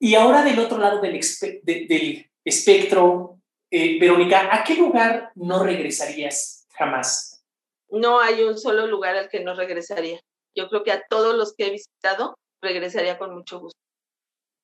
y 0.00 0.14
ahora 0.14 0.42
del 0.42 0.58
otro 0.58 0.78
lado 0.78 1.00
del, 1.00 1.20
del 1.62 2.30
espectro, 2.44 3.38
eh, 3.70 3.98
Verónica, 3.98 4.54
¿a 4.54 4.64
qué 4.64 4.74
lugar 4.74 5.32
no 5.34 5.62
regresarías 5.62 6.66
jamás? 6.74 7.44
No 7.88 8.20
hay 8.20 8.42
un 8.42 8.58
solo 8.58 8.86
lugar 8.86 9.16
al 9.16 9.28
que 9.28 9.40
no 9.40 9.54
regresaría. 9.54 10.20
Yo 10.54 10.68
creo 10.68 10.82
que 10.82 10.92
a 10.92 11.02
todos 11.08 11.36
los 11.36 11.54
que 11.54 11.66
he 11.66 11.70
visitado 11.70 12.36
regresaría 12.62 13.18
con 13.18 13.34
mucho 13.34 13.60
gusto. 13.60 13.81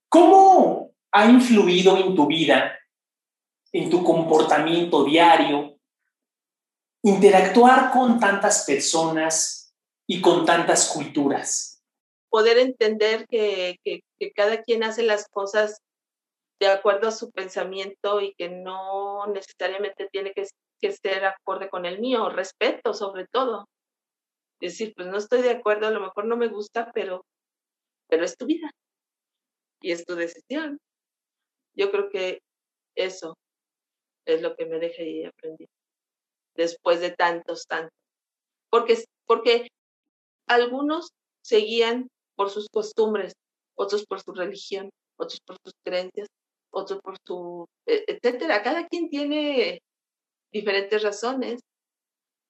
¿Cómo 0.08 0.88
ha 1.12 1.26
influido 1.26 1.96
en 1.96 2.14
tu 2.14 2.26
vida, 2.26 2.78
en 3.72 3.90
tu 3.90 4.04
comportamiento 4.04 5.04
diario, 5.04 5.78
interactuar 7.02 7.90
con 7.90 8.18
tantas 8.18 8.64
personas 8.64 9.74
y 10.06 10.20
con 10.20 10.44
tantas 10.44 10.90
culturas. 10.90 11.82
Poder 12.30 12.58
entender 12.58 13.26
que, 13.28 13.78
cada 14.34 14.62
quien 14.62 14.82
hace 14.82 15.02
las 15.02 15.28
cosas 15.28 15.80
de 16.60 16.68
acuerdo 16.68 17.08
a 17.08 17.12
su 17.12 17.30
pensamiento 17.30 18.20
y 18.20 18.34
que 18.34 18.48
no 18.48 19.26
necesariamente 19.28 20.08
tiene 20.10 20.32
que, 20.32 20.46
que 20.80 20.92
ser 20.92 21.24
acorde 21.24 21.70
con 21.70 21.86
el 21.86 22.00
mío, 22.00 22.28
respeto 22.28 22.94
sobre 22.94 23.26
todo. 23.26 23.66
Decir, 24.60 24.92
pues 24.96 25.06
no 25.06 25.16
estoy 25.16 25.42
de 25.42 25.50
acuerdo, 25.50 25.86
a 25.86 25.90
lo 25.90 26.00
mejor 26.00 26.24
no 26.24 26.36
me 26.36 26.48
gusta, 26.48 26.90
pero, 26.92 27.24
pero 28.08 28.24
es 28.24 28.36
tu 28.36 28.46
vida 28.46 28.70
y 29.80 29.92
es 29.92 30.04
tu 30.04 30.14
decisión. 30.14 30.78
Yo 31.74 31.90
creo 31.90 32.08
que 32.10 32.40
eso 32.96 33.36
es 34.26 34.42
lo 34.42 34.56
que 34.56 34.66
me 34.66 34.78
deja 34.78 35.02
y 35.02 35.24
aprendí 35.24 35.66
después 36.54 37.00
de 37.00 37.12
tantos, 37.12 37.66
tantos. 37.66 37.96
Porque, 38.70 39.02
porque 39.26 39.68
algunos 40.46 41.10
seguían 41.42 42.08
por 42.36 42.50
sus 42.50 42.68
costumbres, 42.68 43.32
otros 43.76 44.04
por 44.06 44.20
su 44.20 44.32
religión, 44.32 44.90
otros 45.16 45.40
por 45.46 45.56
sus 45.64 45.72
creencias, 45.84 46.28
otros 46.70 47.00
por 47.00 47.16
su, 47.26 47.66
e, 47.86 48.04
etcétera. 48.08 48.62
Cada 48.62 48.86
quien 48.88 49.08
tiene 49.08 49.80
diferentes 50.52 51.02
razones 51.02 51.60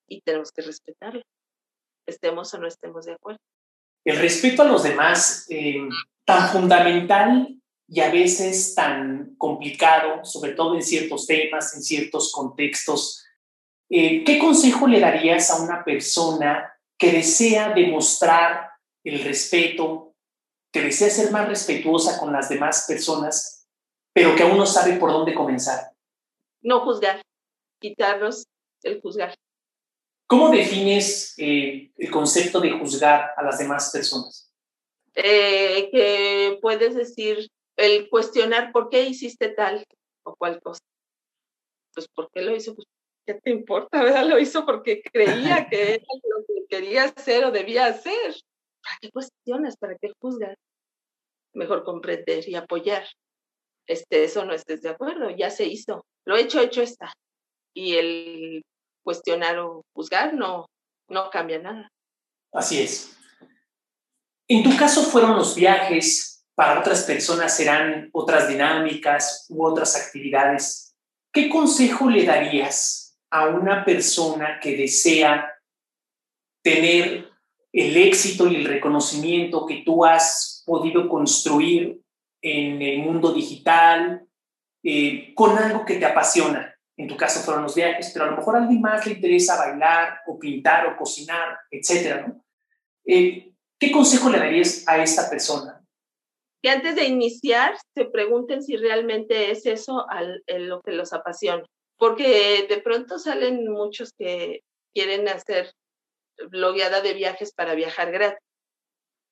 y 0.08 0.20
tenemos 0.22 0.50
que 0.52 0.62
respetarlo, 0.62 1.22
estemos 2.06 2.52
o 2.54 2.58
no 2.58 2.66
estemos 2.66 3.04
de 3.04 3.12
acuerdo. 3.12 3.40
El 4.08 4.16
respeto 4.16 4.62
a 4.62 4.64
los 4.64 4.84
demás, 4.84 5.44
eh, 5.50 5.86
tan 6.24 6.48
fundamental 6.48 7.54
y 7.86 8.00
a 8.00 8.10
veces 8.10 8.74
tan 8.74 9.34
complicado, 9.36 10.24
sobre 10.24 10.52
todo 10.52 10.76
en 10.76 10.82
ciertos 10.82 11.26
temas, 11.26 11.74
en 11.74 11.82
ciertos 11.82 12.32
contextos. 12.32 13.22
Eh, 13.90 14.24
¿Qué 14.24 14.38
consejo 14.38 14.86
le 14.86 15.00
darías 15.00 15.50
a 15.50 15.62
una 15.62 15.84
persona 15.84 16.72
que 16.96 17.12
desea 17.12 17.74
demostrar 17.74 18.70
el 19.04 19.22
respeto, 19.22 20.14
que 20.72 20.80
desea 20.80 21.10
ser 21.10 21.30
más 21.30 21.46
respetuosa 21.46 22.18
con 22.18 22.32
las 22.32 22.48
demás 22.48 22.86
personas, 22.88 23.68
pero 24.14 24.34
que 24.34 24.42
aún 24.42 24.56
no 24.56 24.64
sabe 24.64 24.96
por 24.96 25.12
dónde 25.12 25.34
comenzar. 25.34 25.92
No 26.62 26.80
juzgar, 26.80 27.20
quitarnos 27.78 28.46
el 28.82 29.02
juzgar. 29.02 29.34
¿Cómo 30.28 30.50
defines 30.50 31.34
eh, 31.38 31.90
el 31.96 32.10
concepto 32.10 32.60
de 32.60 32.72
juzgar 32.72 33.30
a 33.34 33.42
las 33.42 33.58
demás 33.58 33.90
personas? 33.90 34.52
Eh, 35.14 35.88
que 35.90 36.58
puedes 36.60 36.94
decir 36.94 37.48
el 37.76 38.10
cuestionar 38.10 38.70
por 38.70 38.90
qué 38.90 39.04
hiciste 39.04 39.48
tal 39.48 39.86
o 40.24 40.36
cual 40.36 40.60
cosa. 40.60 40.82
Pues, 41.94 42.06
¿por 42.08 42.30
qué 42.30 42.42
lo 42.42 42.54
hizo? 42.54 42.74
Pues, 42.74 42.86
¿qué 43.26 43.34
te 43.42 43.50
importa? 43.50 44.02
¿verdad? 44.02 44.26
Lo 44.26 44.38
hizo 44.38 44.66
porque 44.66 45.00
creía 45.00 45.66
que 45.70 45.94
era 45.94 46.04
lo 46.04 46.44
que 46.46 46.66
quería 46.68 47.04
hacer 47.04 47.46
o 47.46 47.50
debía 47.50 47.86
hacer. 47.86 48.36
¿Para 48.82 48.98
qué 49.00 49.10
cuestiones? 49.10 49.78
¿Para 49.78 49.96
qué 49.96 50.12
juzgas? 50.20 50.56
Mejor 51.54 51.84
comprender 51.84 52.46
y 52.46 52.54
apoyar. 52.54 53.06
Este, 53.86 54.24
eso 54.24 54.44
no 54.44 54.52
estés 54.52 54.82
de 54.82 54.90
acuerdo, 54.90 55.30
ya 55.30 55.48
se 55.48 55.64
hizo. 55.64 56.04
Lo 56.26 56.36
hecho, 56.36 56.60
hecho 56.60 56.82
está. 56.82 57.14
Y 57.72 57.94
el 57.94 58.62
cuestionar 59.08 59.58
o 59.58 59.86
juzgar 59.94 60.34
no, 60.34 60.66
no 61.08 61.30
cambia 61.30 61.58
nada. 61.58 61.88
Así 62.52 62.78
es. 62.78 63.16
En 64.46 64.62
tu 64.62 64.76
caso 64.76 65.02
fueron 65.02 65.34
los 65.34 65.54
viajes, 65.54 66.44
para 66.54 66.78
otras 66.78 67.04
personas 67.04 67.56
serán 67.56 68.10
otras 68.12 68.48
dinámicas 68.48 69.46
u 69.48 69.64
otras 69.64 69.96
actividades. 69.96 70.94
¿Qué 71.32 71.48
consejo 71.48 72.10
le 72.10 72.26
darías 72.26 73.18
a 73.30 73.46
una 73.46 73.82
persona 73.82 74.60
que 74.60 74.76
desea 74.76 75.54
tener 76.62 77.30
el 77.72 77.96
éxito 77.96 78.46
y 78.46 78.56
el 78.56 78.66
reconocimiento 78.66 79.64
que 79.64 79.84
tú 79.86 80.04
has 80.04 80.62
podido 80.66 81.08
construir 81.08 82.02
en 82.42 82.82
el 82.82 82.98
mundo 82.98 83.32
digital 83.32 84.28
eh, 84.82 85.32
con 85.34 85.56
algo 85.56 85.86
que 85.86 85.94
te 85.94 86.04
apasiona. 86.04 86.77
En 86.98 87.08
tu 87.08 87.16
caso 87.16 87.40
fueron 87.40 87.62
los 87.62 87.74
viajes, 87.74 88.10
pero 88.12 88.26
a 88.26 88.30
lo 88.30 88.36
mejor 88.36 88.56
a 88.56 88.58
alguien 88.58 88.80
más 88.80 89.06
le 89.06 89.14
interesa 89.14 89.56
bailar 89.56 90.20
o 90.26 90.38
pintar 90.38 90.86
o 90.86 90.96
cocinar, 90.96 91.58
etc. 91.70 92.26
Eh, 93.06 93.52
¿Qué 93.78 93.90
consejo 93.90 94.28
le 94.28 94.38
darías 94.38 94.86
a 94.86 95.02
esta 95.02 95.30
persona? 95.30 95.82
Que 96.60 96.70
antes 96.70 96.96
de 96.96 97.04
iniciar 97.04 97.74
se 97.96 98.04
pregunten 98.04 98.62
si 98.62 98.76
realmente 98.76 99.50
es 99.50 99.64
eso 99.64 100.04
lo 100.48 100.82
que 100.82 100.92
los 100.92 101.12
apasiona 101.12 101.64
porque 101.98 102.66
de 102.68 102.80
pronto 102.80 103.18
salen 103.18 103.70
muchos 103.70 104.12
que 104.16 104.62
quieren 104.94 105.28
hacer 105.28 105.72
blogueada 106.50 107.02
de 107.02 107.12
viajes 107.12 107.52
para 107.52 107.74
viajar 107.74 108.12
gratis. 108.12 108.38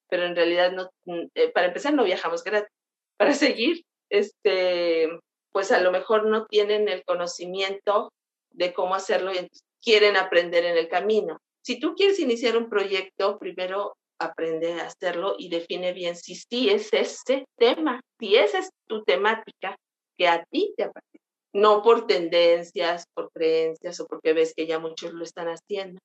pero 0.09 0.25
en 0.25 0.37
realidad 0.37 0.73
no, 0.73 0.91
eh, 1.35 1.51
para 1.53 1.69
empezar 1.69 1.95
no 1.95 2.05
viajamos 2.05 2.45
gratis. 2.45 2.73
Para 3.17 3.33
seguir, 3.33 3.85
este, 4.11 5.09
pues 5.57 5.73
a 5.73 5.81
lo 5.81 5.91
mejor 5.91 6.27
no 6.27 6.45
tienen 6.45 6.87
el 6.87 7.03
conocimiento 7.03 8.13
de 8.51 8.75
cómo 8.75 8.95
hacerlo 8.95 9.33
y 9.33 9.49
quieren 9.83 10.19
aprender 10.19 10.67
en 10.67 10.77
el 10.77 10.87
camino. 10.87 11.39
Si 11.65 11.81
tú 11.81 11.95
quieres 11.95 12.21
iniciar 12.21 12.59
un 12.59 12.69
proyecto, 12.69 13.39
primero 13.39 13.97
aprende 14.21 14.75
a 14.75 14.85
hacerlo 14.85 15.35
y 15.39 15.49
define 15.49 15.95
bien 15.95 16.15
si 16.15 16.35
sí 16.35 16.69
es 16.69 16.93
ese 16.93 17.47
tema, 17.57 18.03
si 18.21 18.37
esa 18.37 18.59
es 18.59 18.69
tu 18.87 19.03
temática 19.05 19.77
que 20.19 20.29
a 20.29 20.45
ti 20.51 20.75
te 20.77 20.83
apasiona, 20.83 21.25
no 21.55 21.81
por 21.83 22.07
tendencias, 22.07 23.07
por 23.15 23.31
creencias 23.33 23.99
o 24.01 24.07
porque 24.07 24.35
ves 24.35 24.53
que 24.55 24.67
ya 24.67 24.79
muchos 24.79 25.15
lo 25.15 25.25
están 25.25 25.49
haciendo. 25.49 25.99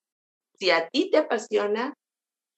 Si 0.58 0.72
a 0.72 0.88
ti 0.88 1.10
te 1.10 1.18
apasiona, 1.18 1.94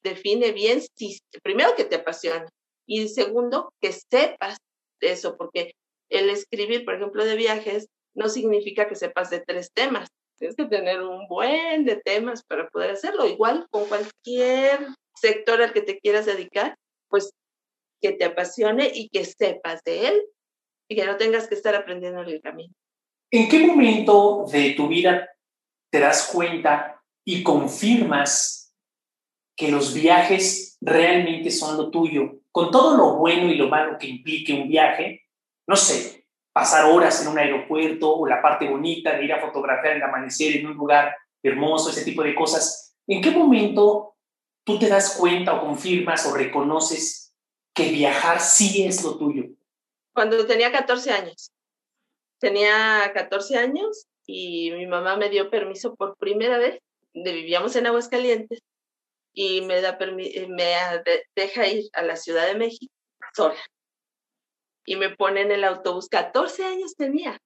define 0.03 0.51
bien 0.51 0.79
si 0.95 1.17
primero 1.41 1.73
que 1.75 1.85
te 1.85 1.95
apasiona 1.95 2.47
y 2.85 3.07
segundo 3.07 3.73
que 3.81 3.93
sepas 3.93 4.57
eso, 5.01 5.35
porque 5.35 5.71
el 6.13 6.29
escribir, 6.29 6.85
por 6.85 6.95
ejemplo, 6.95 7.25
de 7.25 7.35
viajes 7.35 7.89
no 8.15 8.29
significa 8.29 8.87
que 8.87 8.95
sepas 8.95 9.29
de 9.29 9.39
tres 9.39 9.71
temas. 9.73 10.09
Tienes 10.37 10.55
que 10.55 10.65
tener 10.65 11.01
un 11.01 11.27
buen 11.27 11.85
de 11.85 11.97
temas 11.97 12.43
para 12.43 12.67
poder 12.69 12.91
hacerlo. 12.91 13.27
Igual 13.27 13.67
con 13.69 13.85
cualquier 13.85 14.87
sector 15.15 15.61
al 15.61 15.73
que 15.73 15.81
te 15.81 15.99
quieras 15.99 16.25
dedicar, 16.25 16.75
pues 17.09 17.31
que 18.01 18.11
te 18.11 18.25
apasione 18.25 18.91
y 18.93 19.09
que 19.09 19.25
sepas 19.25 19.81
de 19.83 20.09
él 20.09 20.23
y 20.89 20.95
que 20.95 21.05
no 21.05 21.17
tengas 21.17 21.47
que 21.47 21.55
estar 21.55 21.73
aprendiendo 21.75 22.21
en 22.21 22.29
el 22.29 22.41
camino. 22.41 22.73
¿En 23.31 23.49
qué 23.49 23.65
momento 23.65 24.45
de 24.51 24.71
tu 24.71 24.87
vida 24.87 25.27
te 25.91 25.99
das 25.99 26.29
cuenta 26.31 27.01
y 27.25 27.41
confirmas 27.41 28.75
que 29.55 29.71
los 29.71 29.93
viajes 29.93 30.77
realmente 30.81 31.49
son 31.49 31.77
lo 31.77 31.89
tuyo? 31.89 32.41
Con 32.51 32.69
todo 32.69 32.95
lo 32.95 33.17
bueno 33.17 33.49
y 33.51 33.55
lo 33.55 33.69
malo 33.69 33.97
que 33.97 34.07
implique 34.07 34.53
un 34.53 34.67
viaje, 34.67 35.22
no 35.67 35.75
sé, 35.75 36.27
pasar 36.51 36.85
horas 36.85 37.21
en 37.21 37.27
un 37.29 37.39
aeropuerto 37.39 38.15
o 38.15 38.27
la 38.27 38.41
parte 38.41 38.69
bonita 38.69 39.15
de 39.17 39.25
ir 39.25 39.33
a 39.33 39.41
fotografiar 39.41 39.95
el 39.95 40.03
amanecer 40.03 40.55
en 40.55 40.67
un 40.67 40.73
lugar 40.73 41.15
hermoso, 41.41 41.89
ese 41.89 42.05
tipo 42.05 42.23
de 42.23 42.35
cosas. 42.35 42.95
¿En 43.07 43.21
qué 43.21 43.31
momento 43.31 44.15
tú 44.63 44.79
te 44.79 44.87
das 44.87 45.17
cuenta 45.17 45.55
o 45.55 45.61
confirmas 45.61 46.25
o 46.25 46.35
reconoces 46.35 47.33
que 47.73 47.89
viajar 47.89 48.39
sí 48.39 48.85
es 48.85 49.03
lo 49.03 49.17
tuyo? 49.17 49.45
Cuando 50.13 50.45
tenía 50.45 50.71
14 50.71 51.11
años. 51.11 51.51
Tenía 52.39 53.11
14 53.13 53.57
años 53.57 54.05
y 54.27 54.71
mi 54.71 54.85
mamá 54.85 55.17
me 55.17 55.29
dio 55.29 55.49
permiso 55.49 55.95
por 55.95 56.17
primera 56.17 56.57
vez. 56.57 56.79
Vivíamos 57.13 57.75
en 57.75 57.87
Aguascalientes 57.87 58.59
y 59.33 59.61
me, 59.61 59.81
da 59.81 59.97
me 59.99 60.75
deja 61.35 61.67
ir 61.67 61.89
a 61.93 62.03
la 62.03 62.15
Ciudad 62.15 62.45
de 62.45 62.55
México 62.55 62.93
sola 63.33 63.55
y 64.85 64.95
me 64.95 65.15
pone 65.15 65.41
en 65.41 65.51
el 65.51 65.63
autobús, 65.63 66.09
14 66.09 66.65
años 66.65 66.95
tenía, 66.95 67.39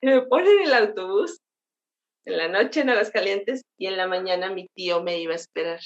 y 0.00 0.06
me 0.06 0.22
pone 0.22 0.50
en 0.50 0.62
el 0.62 0.74
autobús 0.74 1.40
en 2.26 2.36
la 2.36 2.48
noche 2.48 2.80
en 2.80 2.90
Aguascalientes 2.90 3.62
y 3.78 3.86
en 3.86 3.96
la 3.96 4.08
mañana 4.08 4.52
mi 4.52 4.66
tío 4.74 5.02
me 5.02 5.18
iba 5.20 5.32
a 5.32 5.36
esperar 5.36 5.80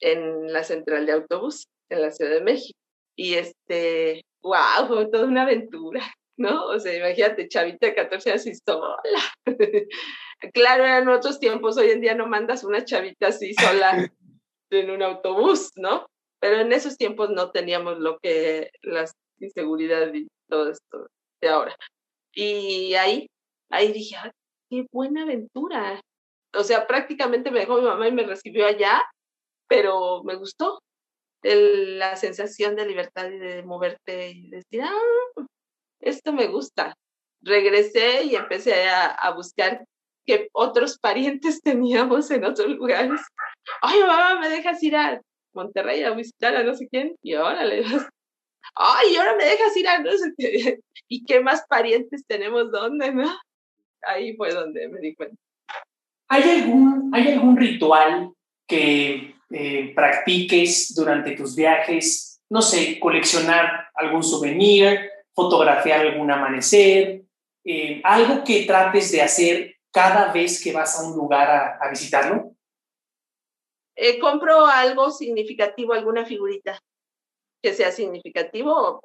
en 0.00 0.52
la 0.52 0.64
central 0.64 1.06
de 1.06 1.12
autobús 1.12 1.68
en 1.88 2.02
la 2.02 2.10
Ciudad 2.10 2.32
de 2.32 2.40
México. 2.40 2.78
Y 3.16 3.34
este, 3.34 4.24
wow, 4.42 4.88
fue 4.88 5.06
toda 5.06 5.24
una 5.24 5.42
aventura, 5.42 6.02
¿no? 6.36 6.66
O 6.66 6.78
sea, 6.78 6.94
imagínate, 6.94 7.48
chavita 7.48 7.86
de 7.86 7.94
14 7.94 8.30
años 8.30 8.46
y 8.46 8.54
sola. 8.54 9.22
claro, 10.52 10.84
eran 10.84 11.08
otros 11.08 11.38
tiempos, 11.38 11.78
hoy 11.78 11.90
en 11.90 12.00
día 12.00 12.14
no 12.14 12.26
mandas 12.26 12.64
una 12.64 12.84
chavita 12.84 13.28
así 13.28 13.54
sola 13.54 14.10
en 14.70 14.90
un 14.90 15.02
autobús, 15.02 15.70
¿no? 15.76 16.06
Pero 16.40 16.60
en 16.60 16.72
esos 16.72 16.98
tiempos 16.98 17.30
no 17.30 17.52
teníamos 17.52 17.98
lo 17.98 18.18
que 18.18 18.70
las 18.82 19.12
inseguridad 19.38 20.12
y 20.14 20.26
todo 20.48 20.70
esto 20.70 21.08
de 21.40 21.48
ahora. 21.48 21.76
Y 22.34 22.94
ahí, 22.94 23.26
ahí 23.70 23.92
dije, 23.92 24.16
qué 24.70 24.86
buena 24.92 25.22
aventura. 25.22 26.00
O 26.54 26.64
sea, 26.64 26.86
prácticamente 26.86 27.50
me 27.50 27.60
dejó 27.60 27.78
mi 27.78 27.86
mamá 27.86 28.08
y 28.08 28.12
me 28.12 28.24
recibió 28.24 28.66
allá, 28.66 29.02
pero 29.68 30.22
me 30.24 30.36
gustó 30.36 30.80
la 31.42 32.16
sensación 32.16 32.76
de 32.76 32.86
libertad 32.86 33.30
y 33.30 33.38
de 33.38 33.62
moverte 33.62 34.30
y 34.30 34.50
decir, 34.50 34.82
ah, 34.82 35.44
esto 36.00 36.32
me 36.32 36.48
gusta. 36.48 36.94
Regresé 37.42 38.24
y 38.24 38.34
empecé 38.34 38.88
a, 38.88 39.06
a 39.06 39.34
buscar 39.34 39.84
qué 40.26 40.48
otros 40.52 40.98
parientes 41.00 41.60
teníamos 41.62 42.30
en 42.30 42.44
otros 42.44 42.68
lugares. 42.68 43.20
Ay, 43.82 44.00
mamá, 44.00 44.40
¿me 44.40 44.48
dejas 44.48 44.82
ir 44.82 44.96
a 44.96 45.20
Monterrey 45.54 46.02
a 46.02 46.10
visitar 46.10 46.56
a 46.56 46.64
no 46.64 46.74
sé 46.74 46.88
quién? 46.88 47.16
Y 47.22 47.34
ahora 47.34 47.64
le 47.64 47.82
ay, 48.74 49.16
ahora 49.16 49.36
me 49.36 49.44
dejas 49.44 49.76
ir 49.76 49.88
a 49.88 49.98
no 49.98 50.10
sé 50.12 50.32
qué. 50.36 50.80
¿Y 51.08 51.24
qué 51.24 51.40
más 51.40 51.64
parientes 51.68 52.26
tenemos 52.26 52.70
dónde, 52.70 53.12
no? 53.12 53.30
Ahí 54.02 54.36
fue 54.36 54.52
donde 54.52 54.88
me 54.88 55.00
di 55.00 55.14
cuenta. 55.14 55.36
¿Hay 56.28 56.42
algún, 56.42 57.10
¿hay 57.14 57.28
algún 57.28 57.56
ritual 57.56 58.32
que 58.66 59.36
eh, 59.50 59.92
practiques 59.94 60.92
durante 60.94 61.32
tus 61.36 61.54
viajes? 61.54 62.40
No 62.50 62.62
sé, 62.62 62.98
coleccionar 62.98 63.88
algún 63.94 64.22
souvenir, 64.22 65.10
fotografiar 65.34 66.00
algún 66.00 66.30
amanecer, 66.30 67.22
eh, 67.64 68.00
algo 68.04 68.42
que 68.44 68.64
trates 68.64 69.12
de 69.12 69.22
hacer 69.22 69.76
cada 69.92 70.32
vez 70.32 70.62
que 70.62 70.72
vas 70.72 70.98
a 70.98 71.06
un 71.06 71.16
lugar 71.16 71.48
a, 71.48 71.78
a 71.80 71.90
visitarlo? 71.90 72.52
Eh, 73.94 74.18
compro 74.18 74.66
algo 74.66 75.10
significativo, 75.10 75.94
alguna 75.94 76.26
figurita 76.26 76.78
que 77.66 77.74
sea 77.74 77.90
significativo, 77.90 79.02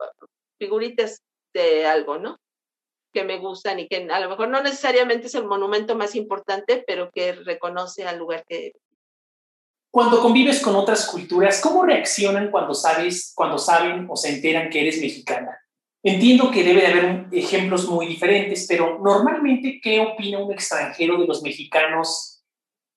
figuritas 0.59 1.23
de 1.51 1.87
algo, 1.87 2.19
¿no? 2.19 2.37
Que 3.11 3.23
me 3.23 3.39
gustan 3.39 3.79
y 3.79 3.87
que 3.87 4.07
a 4.07 4.19
lo 4.19 4.29
mejor 4.29 4.49
no 4.49 4.61
necesariamente 4.61 5.25
es 5.25 5.33
el 5.33 5.47
monumento 5.47 5.95
más 5.95 6.13
importante, 6.15 6.83
pero 6.85 7.09
que 7.09 7.31
reconoce 7.31 8.05
al 8.05 8.19
lugar 8.19 8.45
que... 8.47 8.73
Cuando 9.89 10.21
convives 10.21 10.61
con 10.61 10.75
otras 10.75 11.07
culturas, 11.07 11.59
¿cómo 11.59 11.83
reaccionan 11.87 12.51
cuando 12.51 12.75
sabes, 12.75 13.33
cuando 13.35 13.57
saben 13.57 14.05
o 14.07 14.15
se 14.15 14.29
enteran 14.29 14.69
que 14.69 14.81
eres 14.81 15.01
mexicana? 15.01 15.59
Entiendo 16.03 16.51
que 16.51 16.63
debe 16.63 16.81
de 16.81 16.87
haber 16.87 17.25
ejemplos 17.31 17.87
muy 17.87 18.05
diferentes, 18.05 18.67
pero 18.69 18.99
normalmente, 18.99 19.79
¿qué 19.81 20.01
opina 20.01 20.37
un 20.37 20.51
extranjero 20.51 21.19
de 21.19 21.25
los 21.25 21.41
mexicanos 21.41 22.43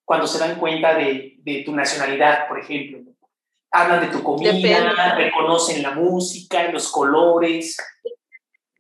cuando 0.05 0.27
se 0.27 0.39
dan 0.39 0.59
cuenta 0.59 0.95
de, 0.95 1.37
de 1.39 1.63
tu 1.65 1.75
nacionalidad, 1.75 2.49
por 2.49 2.59
ejemplo? 2.59 3.14
Hablan 3.75 4.01
de 4.01 4.17
tu 4.17 4.23
comida, 4.23 5.15
reconocen 5.17 5.83
la 5.83 5.91
música, 5.91 6.71
los 6.71 6.91
colores. 6.91 7.77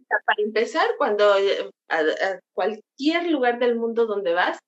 Para 0.09 0.43
empezar, 0.43 0.87
cuando 0.97 1.37
eh, 1.37 1.69
a, 1.89 2.39
cualquier 2.53 3.29
lugar 3.29 3.59
del 3.59 3.75
mundo 3.75 4.07
donde 4.07 4.33
vas, 4.33 4.59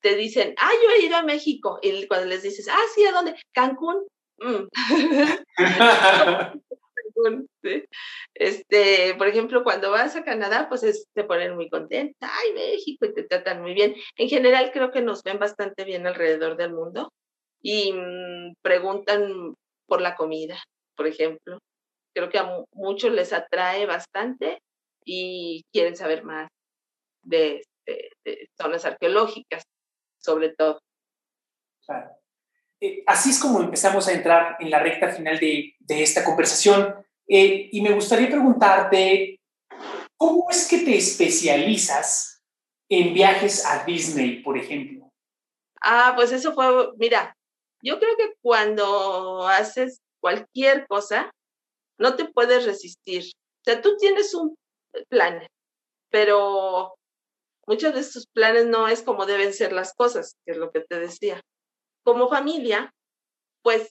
te 0.00 0.14
dicen, 0.16 0.54
ah, 0.56 0.70
yo 0.82 0.90
he 0.90 1.04
ido 1.04 1.16
a 1.16 1.22
México. 1.22 1.78
Y 1.82 2.06
cuando 2.06 2.26
les 2.26 2.42
dices, 2.42 2.66
ah, 2.70 2.84
sí, 2.94 3.04
¿a 3.04 3.12
dónde? 3.12 3.36
Cancún. 3.52 4.06
Mm. 4.38 4.68
Este, 8.32 9.16
por 9.18 9.26
ejemplo, 9.26 9.64
cuando 9.64 9.90
vas 9.90 10.14
a 10.14 10.22
Canadá, 10.22 10.68
pues 10.68 11.08
te 11.12 11.24
ponen 11.24 11.56
muy 11.56 11.68
contenta, 11.68 12.30
ay, 12.32 12.54
México, 12.54 13.06
y 13.06 13.12
te 13.12 13.24
tratan 13.24 13.60
muy 13.60 13.74
bien. 13.74 13.96
En 14.16 14.28
general, 14.28 14.70
creo 14.72 14.92
que 14.92 15.02
nos 15.02 15.24
ven 15.24 15.40
bastante 15.40 15.82
bien 15.82 16.06
alrededor 16.06 16.56
del 16.56 16.72
mundo 16.72 17.12
y 17.62 17.92
mm, 17.92 18.54
preguntan 18.62 19.54
por 19.86 20.00
la 20.00 20.14
comida, 20.14 20.62
por 20.96 21.06
ejemplo. 21.06 21.58
Creo 22.14 22.30
que 22.30 22.38
a 22.38 22.64
muchos 22.72 23.12
les 23.12 23.32
atrae 23.32 23.86
bastante 23.86 24.58
y 25.04 25.64
quieren 25.72 25.96
saber 25.96 26.24
más 26.24 26.48
de, 27.22 27.62
zonas 28.60 28.84
arqueológicas, 28.84 29.62
sobre 30.20 30.50
todo. 30.50 30.78
Eh, 32.80 33.02
así 33.06 33.30
es 33.30 33.40
como 33.40 33.60
empezamos 33.60 34.06
a 34.08 34.12
entrar 34.12 34.56
en 34.60 34.70
la 34.70 34.78
recta 34.78 35.08
final 35.08 35.38
de, 35.38 35.74
esta 35.88 36.24
conversación. 36.24 36.94
Eh, 37.26 37.68
y 37.72 37.80
me 37.80 37.92
gustaría 37.92 38.28
preguntarte, 38.28 39.40
¿cómo 40.16 40.50
es 40.50 40.68
que 40.68 40.78
te 40.78 40.96
especializas 40.96 42.42
en 42.90 43.14
viajes 43.14 43.64
a 43.64 43.84
Disney, 43.84 44.42
por 44.42 44.58
ejemplo? 44.58 45.10
Ah, 45.82 46.12
pues 46.16 46.32
eso 46.32 46.54
fue, 46.54 46.92
mira, 46.96 47.34
yo 47.82 47.98
creo 47.98 48.16
que 48.16 48.34
cuando 48.40 49.46
haces 49.46 50.00
cualquier 50.20 50.86
cosa, 50.86 51.30
no 51.98 52.16
te 52.16 52.26
puedes 52.26 52.64
resistir. 52.64 53.24
O 53.24 53.64
sea, 53.64 53.80
tú 53.80 53.96
tienes 53.96 54.34
un 54.34 54.56
plan, 55.08 55.46
pero 56.10 56.94
muchos 57.66 57.94
de 57.94 58.00
estos 58.00 58.26
planes 58.26 58.66
no 58.66 58.88
es 58.88 59.02
como 59.02 59.26
deben 59.26 59.52
ser 59.52 59.72
las 59.72 59.94
cosas, 59.94 60.36
que 60.44 60.52
es 60.52 60.58
lo 60.58 60.70
que 60.70 60.80
te 60.80 60.98
decía. 60.98 61.40
Como 62.04 62.28
familia, 62.28 62.92
pues 63.62 63.90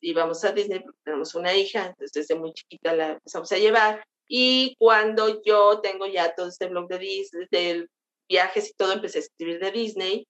íbamos 0.00 0.44
a 0.44 0.52
Disney 0.52 0.80
porque 0.80 0.98
tenemos 1.04 1.34
una 1.34 1.54
hija, 1.54 1.86
entonces 1.86 2.12
desde 2.12 2.34
muy 2.34 2.52
chiquita 2.52 2.94
la 2.94 3.12
empezamos 3.12 3.50
a 3.52 3.58
llevar. 3.58 4.04
Y 4.28 4.76
cuando 4.78 5.42
yo 5.42 5.80
tengo 5.80 6.06
ya 6.06 6.34
todo 6.34 6.48
este 6.48 6.66
blog 6.66 6.88
de 6.88 6.98
Disney, 6.98 7.46
de 7.50 7.88
viajes 8.28 8.70
y 8.70 8.72
todo, 8.74 8.92
empecé 8.92 9.18
a 9.18 9.22
escribir 9.22 9.60
de 9.60 9.70
Disney 9.70 10.26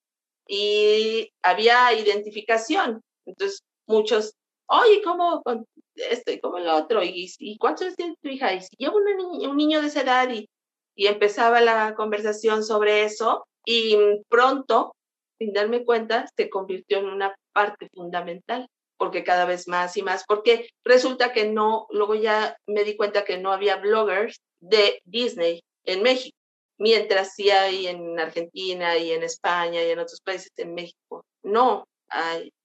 y 0.46 1.30
había 1.42 1.92
identificación. 1.92 3.00
Entonces, 3.26 3.62
muchos 3.86 4.34
oye, 4.72 5.02
¿cómo 5.02 5.42
con 5.42 5.66
esto 5.94 6.32
y 6.32 6.40
cómo 6.40 6.58
lo 6.58 6.76
otro? 6.76 7.02
¿Y, 7.02 7.30
y 7.38 7.58
cuántos 7.58 7.82
años 7.82 7.96
tiene 7.96 8.16
tu 8.22 8.28
hija? 8.28 8.54
Y 8.54 8.62
si 8.62 8.76
lleva 8.78 8.94
un 8.96 9.56
niño 9.56 9.80
de 9.80 9.88
esa 9.88 10.02
edad 10.02 10.30
y, 10.30 10.48
y 10.96 11.06
empezaba 11.06 11.60
la 11.60 11.94
conversación 11.94 12.64
sobre 12.64 13.04
eso 13.04 13.44
y 13.66 13.96
pronto, 14.28 14.94
sin 15.38 15.52
darme 15.52 15.84
cuenta, 15.84 16.26
se 16.36 16.48
convirtió 16.48 16.98
en 16.98 17.06
una 17.06 17.34
parte 17.52 17.88
fundamental 17.92 18.66
porque 18.96 19.24
cada 19.24 19.44
vez 19.46 19.66
más 19.66 19.96
y 19.96 20.02
más, 20.02 20.24
porque 20.28 20.68
resulta 20.84 21.32
que 21.32 21.48
no, 21.50 21.86
luego 21.90 22.14
ya 22.14 22.56
me 22.68 22.84
di 22.84 22.96
cuenta 22.96 23.24
que 23.24 23.36
no 23.36 23.52
había 23.52 23.76
bloggers 23.76 24.40
de 24.60 25.00
Disney 25.04 25.60
en 25.84 26.02
México, 26.02 26.36
mientras 26.82 27.34
sí 27.36 27.48
hay 27.48 27.86
en 27.86 28.18
Argentina 28.18 28.98
y 28.98 29.12
en 29.12 29.22
España 29.22 29.84
y 29.84 29.90
en 29.90 30.00
otros 30.00 30.20
países 30.20 30.50
en 30.56 30.74
México. 30.74 31.24
No 31.44 31.84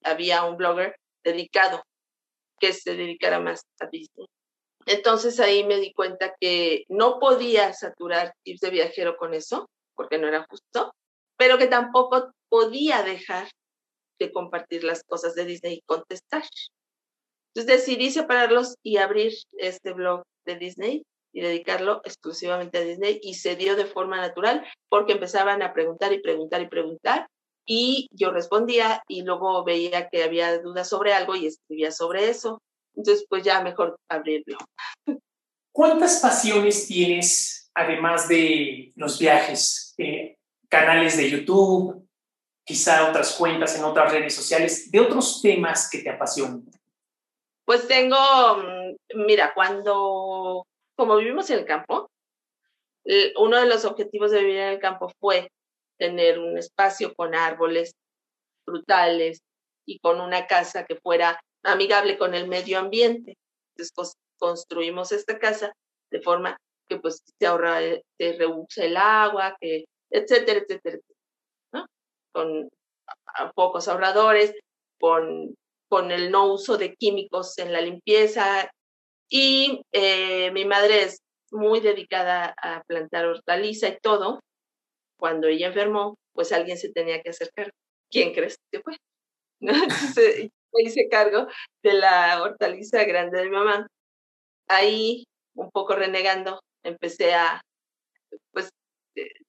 había 0.04 0.44
un 0.44 0.58
blogger 0.58 0.96
dedicado 1.24 1.84
que 2.60 2.74
se 2.74 2.96
dedicara 2.96 3.40
más 3.40 3.62
a 3.80 3.86
Disney. 3.86 4.26
Entonces 4.88 5.40
ahí 5.40 5.64
me 5.64 5.78
di 5.78 5.94
cuenta 5.94 6.34
que 6.40 6.84
no 6.90 7.20
podía 7.20 7.74
saturar 7.74 8.34
tips 8.44 8.62
de 8.62 8.70
viajero 8.72 9.18
con 9.18 9.36
eso, 9.36 9.70
porque 9.94 10.18
no 10.18 10.28
era 10.28 10.48
justo, 10.50 10.92
pero 11.38 11.60
que 11.60 11.68
tampoco 11.68 12.32
podía 12.50 13.04
dejar 13.04 13.48
de 14.18 14.32
compartir 14.32 14.84
las 14.84 15.04
cosas 15.04 15.36
de 15.36 15.46
Disney 15.46 15.76
y 15.76 15.82
contestar. 15.82 16.44
Entonces 17.54 17.86
decidí 17.86 18.10
separarlos 18.10 18.78
y 18.82 18.98
abrir 18.98 19.34
este 19.60 19.94
blog 19.94 20.24
de 20.46 20.56
Disney 20.56 21.04
y 21.38 21.42
dedicarlo 21.42 22.02
exclusivamente 22.04 22.80
a 22.80 22.82
Disney 22.82 23.20
y 23.22 23.36
se 23.36 23.56
dio 23.56 23.76
de 23.76 23.86
forma 23.86 24.18
natural 24.18 24.66
porque 24.90 25.14
empezaban 25.14 25.62
a 25.62 25.72
preguntar 25.72 26.12
y 26.12 26.20
preguntar 26.20 26.64
y 26.64 26.68
preguntar 26.68 27.28
y 27.64 28.08
yo 28.10 28.32
respondía 28.32 29.04
y 29.08 29.22
luego 29.22 29.64
veía 29.64 30.10
que 30.10 30.24
había 30.24 30.58
dudas 30.58 30.90
sobre 30.90 31.14
algo 31.14 31.36
y 31.36 31.46
escribía 31.46 31.92
sobre 31.92 32.30
eso. 32.30 32.60
Entonces 32.96 33.24
pues 33.30 33.44
ya 33.44 33.62
mejor 33.62 33.98
abrirlo. 34.10 34.58
¿Cuántas 35.72 36.20
pasiones 36.22 36.88
tienes 36.88 37.70
además 37.76 38.28
de 38.28 38.92
los 38.96 39.20
viajes? 39.20 39.94
Eh, 40.00 40.38
canales 40.68 41.18
de 41.18 41.30
YouTube, 41.30 42.04
quizá 42.66 43.10
otras 43.10 43.36
cuentas 43.36 43.78
en 43.78 43.84
otras 43.84 44.12
redes 44.12 44.34
sociales, 44.34 44.90
de 44.90 45.00
otros 45.02 45.40
temas 45.44 45.88
que 45.88 46.00
te 46.00 46.10
apasionan? 46.10 46.66
Pues 47.64 47.88
tengo, 47.88 48.18
mm, 48.58 49.26
mira, 49.26 49.54
cuando, 49.54 50.66
como 50.98 51.16
vivimos 51.18 51.50
en 51.50 51.60
el 51.60 51.66
campo, 51.66 52.10
uno 53.38 53.58
de 53.58 53.68
los 53.68 53.86
objetivos 53.86 54.32
de 54.32 54.40
vivir 54.40 54.58
en 54.58 54.70
el 54.74 54.80
campo 54.80 55.10
fue 55.20 55.50
tener 55.98 56.40
un 56.40 56.58
espacio 56.58 57.14
con 57.16 57.34
árboles 57.34 57.94
frutales 58.66 59.42
y 59.86 60.00
con 60.00 60.20
una 60.20 60.46
casa 60.48 60.86
que 60.86 60.98
fuera 60.98 61.40
amigable 61.64 62.18
con 62.18 62.34
el 62.34 62.48
medio 62.48 62.80
ambiente. 62.80 63.38
Entonces 63.76 63.94
construimos 64.38 65.12
esta 65.12 65.40
casa 65.40 65.72
de 66.12 66.22
forma 66.22 66.58
que 66.90 66.98
pues 67.00 67.22
se 67.40 67.48
ahorra, 67.48 67.80
se 67.80 68.34
reduce 68.34 68.86
el 68.86 68.98
agua, 68.98 69.56
que 69.60 69.86
etcétera, 70.10 70.60
etcétera, 70.60 70.98
con 72.34 72.70
pocos 73.56 73.88
ahorradores, 73.88 74.54
con, 75.00 75.56
con 75.90 76.12
el 76.12 76.32
no 76.32 76.54
uso 76.54 76.78
de 76.78 76.96
químicos 76.96 77.58
en 77.58 77.74
la 77.74 77.82
limpieza. 77.82 78.70
Y 79.30 79.82
eh, 79.92 80.52
mi 80.52 80.66
madre 80.66 81.04
es 81.04 81.20
muy 81.52 81.80
dedicada 81.82 82.54
a 82.62 82.84
plantar 82.88 83.26
hortaliza 83.26 83.90
y 83.90 83.98
todo. 84.02 84.40
Cuando 85.20 85.48
ella 85.48 85.68
enfermó, 85.68 86.16
pues 86.34 86.52
alguien 86.54 86.78
se 86.78 86.92
tenía 86.94 87.22
que 87.22 87.32
hacer 87.32 87.50
cargo. 87.56 87.72
¿Quién 88.12 88.34
crees 88.34 88.58
que 88.72 88.82
fue? 88.82 88.98
Entonces, 89.62 90.50
me 90.74 90.84
hice 90.84 91.10
cargo 91.10 91.48
de 91.84 91.94
la 91.94 92.42
hortaliza 92.44 93.04
grande 93.06 93.40
de 93.40 93.46
mi 93.46 93.52
mamá. 93.52 93.88
Ahí, 94.70 95.26
un 95.56 95.72
poco 95.72 95.96
renegando, 95.96 96.62
empecé 96.84 97.34
a, 97.36 97.62
pues, 98.54 98.70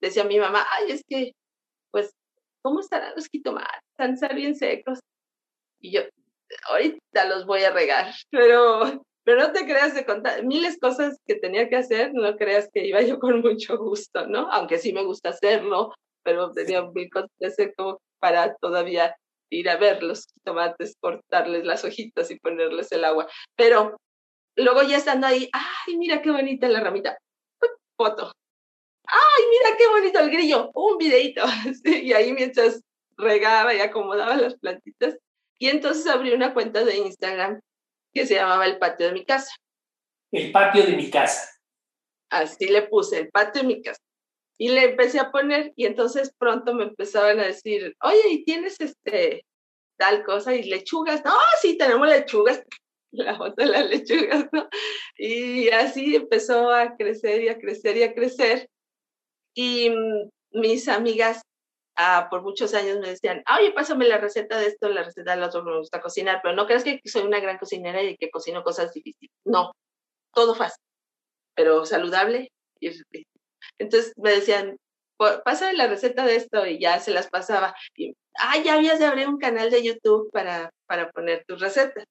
decía 0.01 0.25
mi 0.25 0.39
mamá, 0.39 0.67
ay, 0.73 0.93
es 0.93 1.03
que, 1.09 1.33
pues, 1.93 2.13
¿cómo 2.63 2.81
estarán 2.81 3.15
los 3.17 3.29
jitomates? 3.29 3.81
Están 3.99 4.37
bien 4.37 4.57
secos. 4.57 5.01
Y 5.81 5.93
yo, 5.93 6.03
ahorita 6.71 7.27
los 7.29 7.47
voy 7.47 7.63
a 7.65 7.73
regar, 7.73 8.13
pero, 8.31 9.03
pero 9.29 9.43
no 9.43 9.53
te 9.53 9.67
creas 9.67 9.95
de 9.95 10.07
contar 10.07 10.43
miles 10.43 10.79
cosas 10.81 11.21
que 11.27 11.35
tenía 11.35 11.69
que 11.69 11.77
hacer, 11.77 12.15
no 12.15 12.35
creas 12.37 12.71
que 12.73 12.87
iba 12.87 13.03
yo 13.03 13.19
con 13.19 13.43
mucho 13.43 13.77
gusto, 13.77 14.27
¿no? 14.27 14.51
Aunque 14.51 14.79
sí 14.79 14.95
me 14.95 15.05
gusta 15.05 15.29
hacerlo, 15.29 15.93
pero 16.23 16.51
tenía 16.53 16.83
mil 16.95 17.11
cosas 17.11 17.29
que 17.39 17.49
hacer 17.49 17.75
como 17.77 18.01
para 18.21 18.57
todavía 18.57 19.15
ir 19.51 19.69
a 19.69 19.77
ver 19.77 20.03
los 20.03 20.29
jitomates, 20.33 20.97
cortarles 20.99 21.67
las 21.67 21.85
hojitas 21.85 22.31
y 22.31 22.41
ponerles 22.41 22.91
el 22.91 23.05
agua. 23.05 23.29
Pero 23.55 23.99
luego 24.57 24.83
ya 24.85 24.97
estando 24.97 25.27
ahí, 25.27 25.51
ay, 25.53 25.99
mira 25.99 26.23
qué 26.23 26.31
bonita 26.31 26.67
la 26.67 26.81
ramita, 26.81 27.19
foto, 27.99 28.33
¡ay, 29.05 29.45
mira 29.51 29.77
qué 29.77 29.89
bonito 29.89 30.21
el 30.21 30.31
grillo! 30.31 30.71
Un 30.73 30.97
videito. 30.97 31.45
y 31.85 32.15
ahí 32.15 32.33
mientras 32.33 32.81
regaba 33.19 33.75
y 33.75 33.81
acomodaba 33.81 34.37
las 34.37 34.57
plantitas. 34.57 35.19
Y 35.59 35.69
entonces 35.69 36.07
abrí 36.07 36.33
una 36.33 36.55
cuenta 36.55 36.83
de 36.83 36.97
Instagram 36.97 37.61
que 38.13 38.27
se 38.27 38.35
llamaba 38.35 38.67
El 38.67 38.79
Patio 38.79 39.07
de 39.07 39.13
mi 39.13 39.25
Casa. 39.25 39.55
El 40.33 40.53
Patio 40.53 40.85
de 40.85 40.97
mi 40.97 41.11
Casa. 41.11 41.51
Así 42.31 42.69
le 42.69 42.83
puse, 42.83 43.19
El 43.19 43.31
Patio 43.31 43.63
de 43.63 43.69
mi 43.69 43.83
Casa. 43.83 44.01
Y 44.59 44.71
le 44.71 44.85
empecé 44.91 45.21
a 45.21 45.31
poner 45.31 45.73
y 45.77 45.87
entonces 45.87 46.33
pronto 46.37 46.75
me 46.75 46.85
empezaban 46.85 47.39
a 47.39 47.47
decir, 47.47 47.95
oye, 48.03 48.29
¿y 48.31 48.45
tienes 48.45 48.81
este 48.81 49.45
tal 49.99 50.25
cosa 50.25 50.55
y 50.55 50.65
lechugas? 50.65 51.25
No, 51.25 51.33
sí, 51.61 51.79
tenemos 51.79 52.09
lechugas. 52.09 52.63
La 53.13 53.37
foto 53.37 53.55
de 53.57 53.67
las 53.67 53.89
lechugas, 53.89 54.49
¿no? 54.53 54.69
Y 55.17 55.71
así 55.71 56.15
empezó 56.15 56.71
a 56.71 56.95
crecer 56.97 57.43
y 57.43 57.49
a 57.49 57.59
crecer 57.59 57.97
y 57.97 58.03
a 58.03 58.15
crecer. 58.15 58.69
Y 59.55 59.91
mm, 59.91 60.31
mis 60.53 60.89
amigas 60.89 61.43
ah, 61.99 62.29
por 62.31 62.43
muchos 62.43 62.73
años 62.75 62.99
me 63.01 63.09
decían, 63.09 63.43
oye, 63.59 63.73
pásame 63.73 64.07
la 64.07 64.19
receta 64.19 64.59
de 64.59 64.69
esto, 64.69 64.89
la 64.89 65.03
receta 65.03 65.33
del 65.33 65.43
otro, 65.43 65.65
me 65.65 65.77
gusta 65.77 66.01
cocinar, 66.01 66.41
pero 66.43 66.55
no 66.55 66.67
creas 66.67 66.85
que 66.85 67.01
soy 67.05 67.23
una 67.23 67.41
gran 67.41 67.59
cocinera 67.59 68.03
y 68.03 68.17
que 68.17 68.31
cocino 68.31 68.63
cosas 68.63 68.93
difíciles. 68.95 69.33
No, 69.45 69.73
todo 70.33 70.55
fácil, 70.55 70.83
pero 71.55 71.85
saludable. 71.85 72.53
Y 72.81 72.91
entonces 73.79 74.13
me 74.17 74.31
decían, 74.31 74.77
pásame 75.45 75.75
la 75.75 75.89
receta 75.89 76.25
de 76.25 76.37
esto 76.37 76.65
y 76.67 76.79
ya 76.79 77.01
se 77.01 77.11
las 77.11 77.29
pasaba. 77.29 77.75
Y, 77.97 78.15
ah, 78.39 78.59
ya 78.65 78.75
habías 78.75 79.01
de 79.01 79.07
abrir 79.07 79.29
un 79.29 79.39
canal 79.39 79.71
de 79.71 79.83
YouTube 79.83 80.31
para, 80.33 80.71
para 80.87 81.11
poner 81.11 81.45
tus 81.47 81.61
recetas. 81.61 82.05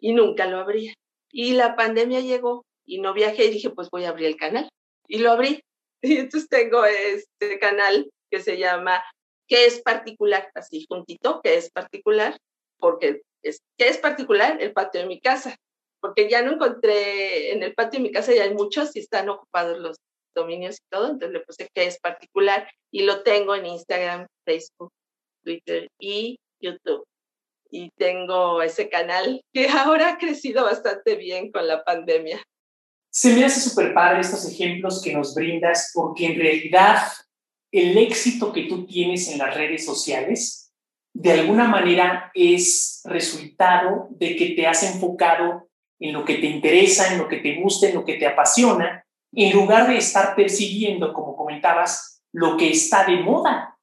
Y 0.00 0.12
nunca 0.12 0.46
lo 0.46 0.58
abría. 0.58 0.94
Y 1.30 1.52
la 1.52 1.76
pandemia 1.76 2.20
llegó 2.20 2.64
y 2.84 3.00
no 3.00 3.14
viajé 3.14 3.44
y 3.44 3.50
dije, 3.52 3.70
pues 3.70 3.88
voy 3.90 4.04
a 4.04 4.08
abrir 4.08 4.26
el 4.26 4.36
canal. 4.36 4.68
Y 5.08 5.18
lo 5.18 5.30
abrí. 5.30 5.62
Y 6.04 6.16
entonces 6.16 6.48
tengo 6.48 6.84
este 6.84 7.60
canal 7.60 8.10
que 8.32 8.40
se 8.40 8.56
llama 8.56 9.04
¿Qué 9.46 9.66
es 9.66 9.82
particular? 9.82 10.50
Así 10.54 10.86
juntito, 10.88 11.40
¿qué 11.44 11.56
es 11.56 11.70
particular? 11.70 12.38
Porque 12.78 13.20
es, 13.42 13.60
¿qué 13.76 13.88
es 13.88 13.98
particular? 13.98 14.56
El 14.60 14.72
patio 14.72 15.02
de 15.02 15.06
mi 15.06 15.20
casa. 15.20 15.54
Porque 16.00 16.28
ya 16.30 16.42
no 16.42 16.52
encontré, 16.52 17.52
en 17.52 17.62
el 17.62 17.74
patio 17.74 17.98
de 17.98 18.04
mi 18.04 18.12
casa 18.12 18.32
ya 18.32 18.44
hay 18.44 18.54
muchos 18.54 18.96
y 18.96 19.00
están 19.00 19.28
ocupados 19.28 19.78
los 19.78 19.98
dominios 20.34 20.76
y 20.76 20.90
todo, 20.90 21.10
entonces 21.10 21.32
le 21.32 21.40
puse 21.40 21.68
¿qué 21.74 21.86
es 21.86 22.00
particular? 22.00 22.66
Y 22.90 23.02
lo 23.02 23.22
tengo 23.22 23.54
en 23.54 23.66
Instagram, 23.66 24.26
Facebook, 24.46 24.90
Twitter 25.44 25.88
y 26.00 26.38
YouTube. 26.58 27.04
Y 27.70 27.90
tengo 27.98 28.62
ese 28.62 28.88
canal 28.88 29.42
que 29.52 29.68
ahora 29.68 30.14
ha 30.14 30.18
crecido 30.18 30.64
bastante 30.64 31.16
bien 31.16 31.52
con 31.52 31.68
la 31.68 31.84
pandemia. 31.84 32.42
Se 33.10 33.34
me 33.34 33.44
hace 33.44 33.68
súper 33.68 33.92
padre 33.92 34.20
estos 34.20 34.50
ejemplos 34.50 35.02
que 35.02 35.12
nos 35.12 35.34
brindas 35.34 35.90
porque 35.92 36.26
en 36.26 36.40
realidad 36.40 37.02
el 37.72 37.96
éxito 37.96 38.52
que 38.52 38.64
tú 38.64 38.86
tienes 38.86 39.28
en 39.28 39.38
las 39.38 39.54
redes 39.54 39.84
sociales 39.84 40.62
de 41.14 41.32
alguna 41.32 41.66
manera 41.68 42.30
es 42.34 43.00
resultado 43.04 44.08
de 44.10 44.36
que 44.36 44.50
te 44.50 44.66
has 44.66 44.82
enfocado 44.82 45.68
en 45.98 46.12
lo 46.12 46.24
que 46.24 46.36
te 46.36 46.46
interesa, 46.46 47.12
en 47.12 47.18
lo 47.18 47.28
que 47.28 47.38
te 47.38 47.60
gusta, 47.60 47.88
en 47.88 47.94
lo 47.94 48.04
que 48.04 48.14
te 48.14 48.26
apasiona, 48.26 49.04
en 49.32 49.52
lugar 49.52 49.88
de 49.88 49.96
estar 49.96 50.34
persiguiendo, 50.34 51.12
como 51.12 51.36
comentabas, 51.36 52.22
lo 52.32 52.56
que 52.56 52.70
está 52.70 53.04
de 53.04 53.16
moda. 53.16 53.78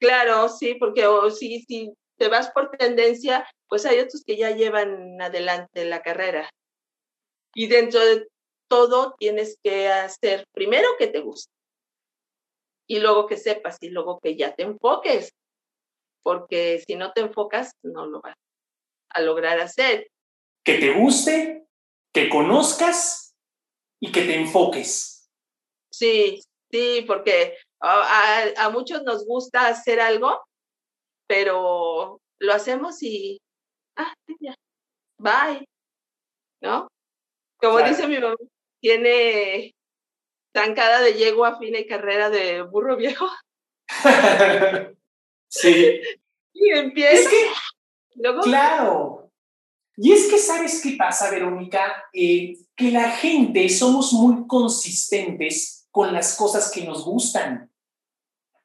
Claro, 0.00 0.48
sí, 0.48 0.74
porque 0.74 1.06
o 1.06 1.30
si, 1.30 1.62
si 1.62 1.92
te 2.18 2.28
vas 2.28 2.50
por 2.50 2.70
tendencia, 2.70 3.46
pues 3.68 3.84
hay 3.84 3.98
otros 3.98 4.24
que 4.24 4.36
ya 4.36 4.50
llevan 4.50 5.20
adelante 5.20 5.84
la 5.84 6.02
carrera. 6.02 6.48
Y 7.54 7.66
dentro 7.66 8.00
de 8.00 8.26
todo 8.68 9.14
tienes 9.18 9.58
que 9.62 9.88
hacer 9.88 10.46
primero 10.52 10.88
que 10.98 11.08
te 11.08 11.20
guste 11.20 11.59
y 12.90 12.98
luego 12.98 13.28
que 13.28 13.36
sepas 13.36 13.76
y 13.80 13.90
luego 13.90 14.18
que 14.18 14.36
ya 14.36 14.52
te 14.52 14.64
enfoques, 14.64 15.32
porque 16.24 16.82
si 16.84 16.96
no 16.96 17.12
te 17.12 17.20
enfocas 17.20 17.70
no 17.84 18.04
lo 18.04 18.20
vas 18.20 18.34
a 19.10 19.20
lograr 19.20 19.60
hacer. 19.60 20.10
Que 20.64 20.78
te 20.78 20.92
guste, 20.92 21.68
que 22.12 22.28
conozcas 22.28 23.36
y 24.02 24.10
que 24.10 24.22
te 24.22 24.34
enfoques. 24.34 25.30
Sí, 25.92 26.42
sí, 26.72 27.04
porque 27.06 27.56
a, 27.80 28.46
a 28.56 28.70
muchos 28.70 29.04
nos 29.04 29.24
gusta 29.24 29.68
hacer 29.68 30.00
algo, 30.00 30.42
pero 31.28 32.20
lo 32.40 32.52
hacemos 32.52 33.00
y, 33.04 33.40
ah, 33.96 34.12
ya, 34.40 34.56
bye, 35.16 35.64
¿no? 36.60 36.88
Como 37.56 37.78
dice 37.82 38.08
mi 38.08 38.18
mamá, 38.18 38.34
tiene 38.82 39.76
tancada 40.52 41.00
de 41.00 41.14
yegua 41.14 41.58
fina 41.58 41.78
y 41.78 41.86
carrera 41.86 42.30
de 42.30 42.62
burro 42.62 42.96
viejo. 42.96 43.28
sí. 45.48 46.00
Y 46.52 46.70
empieza. 46.70 47.12
Es 47.12 47.28
que, 47.28 47.46
claro. 48.42 49.30
Y 49.96 50.12
es 50.12 50.28
que, 50.28 50.38
¿sabes 50.38 50.80
qué 50.82 50.96
pasa, 50.96 51.30
Verónica? 51.30 52.04
Eh, 52.12 52.56
que 52.74 52.90
la 52.90 53.10
gente 53.10 53.68
somos 53.68 54.12
muy 54.12 54.46
consistentes 54.46 55.86
con 55.90 56.12
las 56.12 56.36
cosas 56.36 56.70
que 56.70 56.84
nos 56.84 57.04
gustan. 57.04 57.70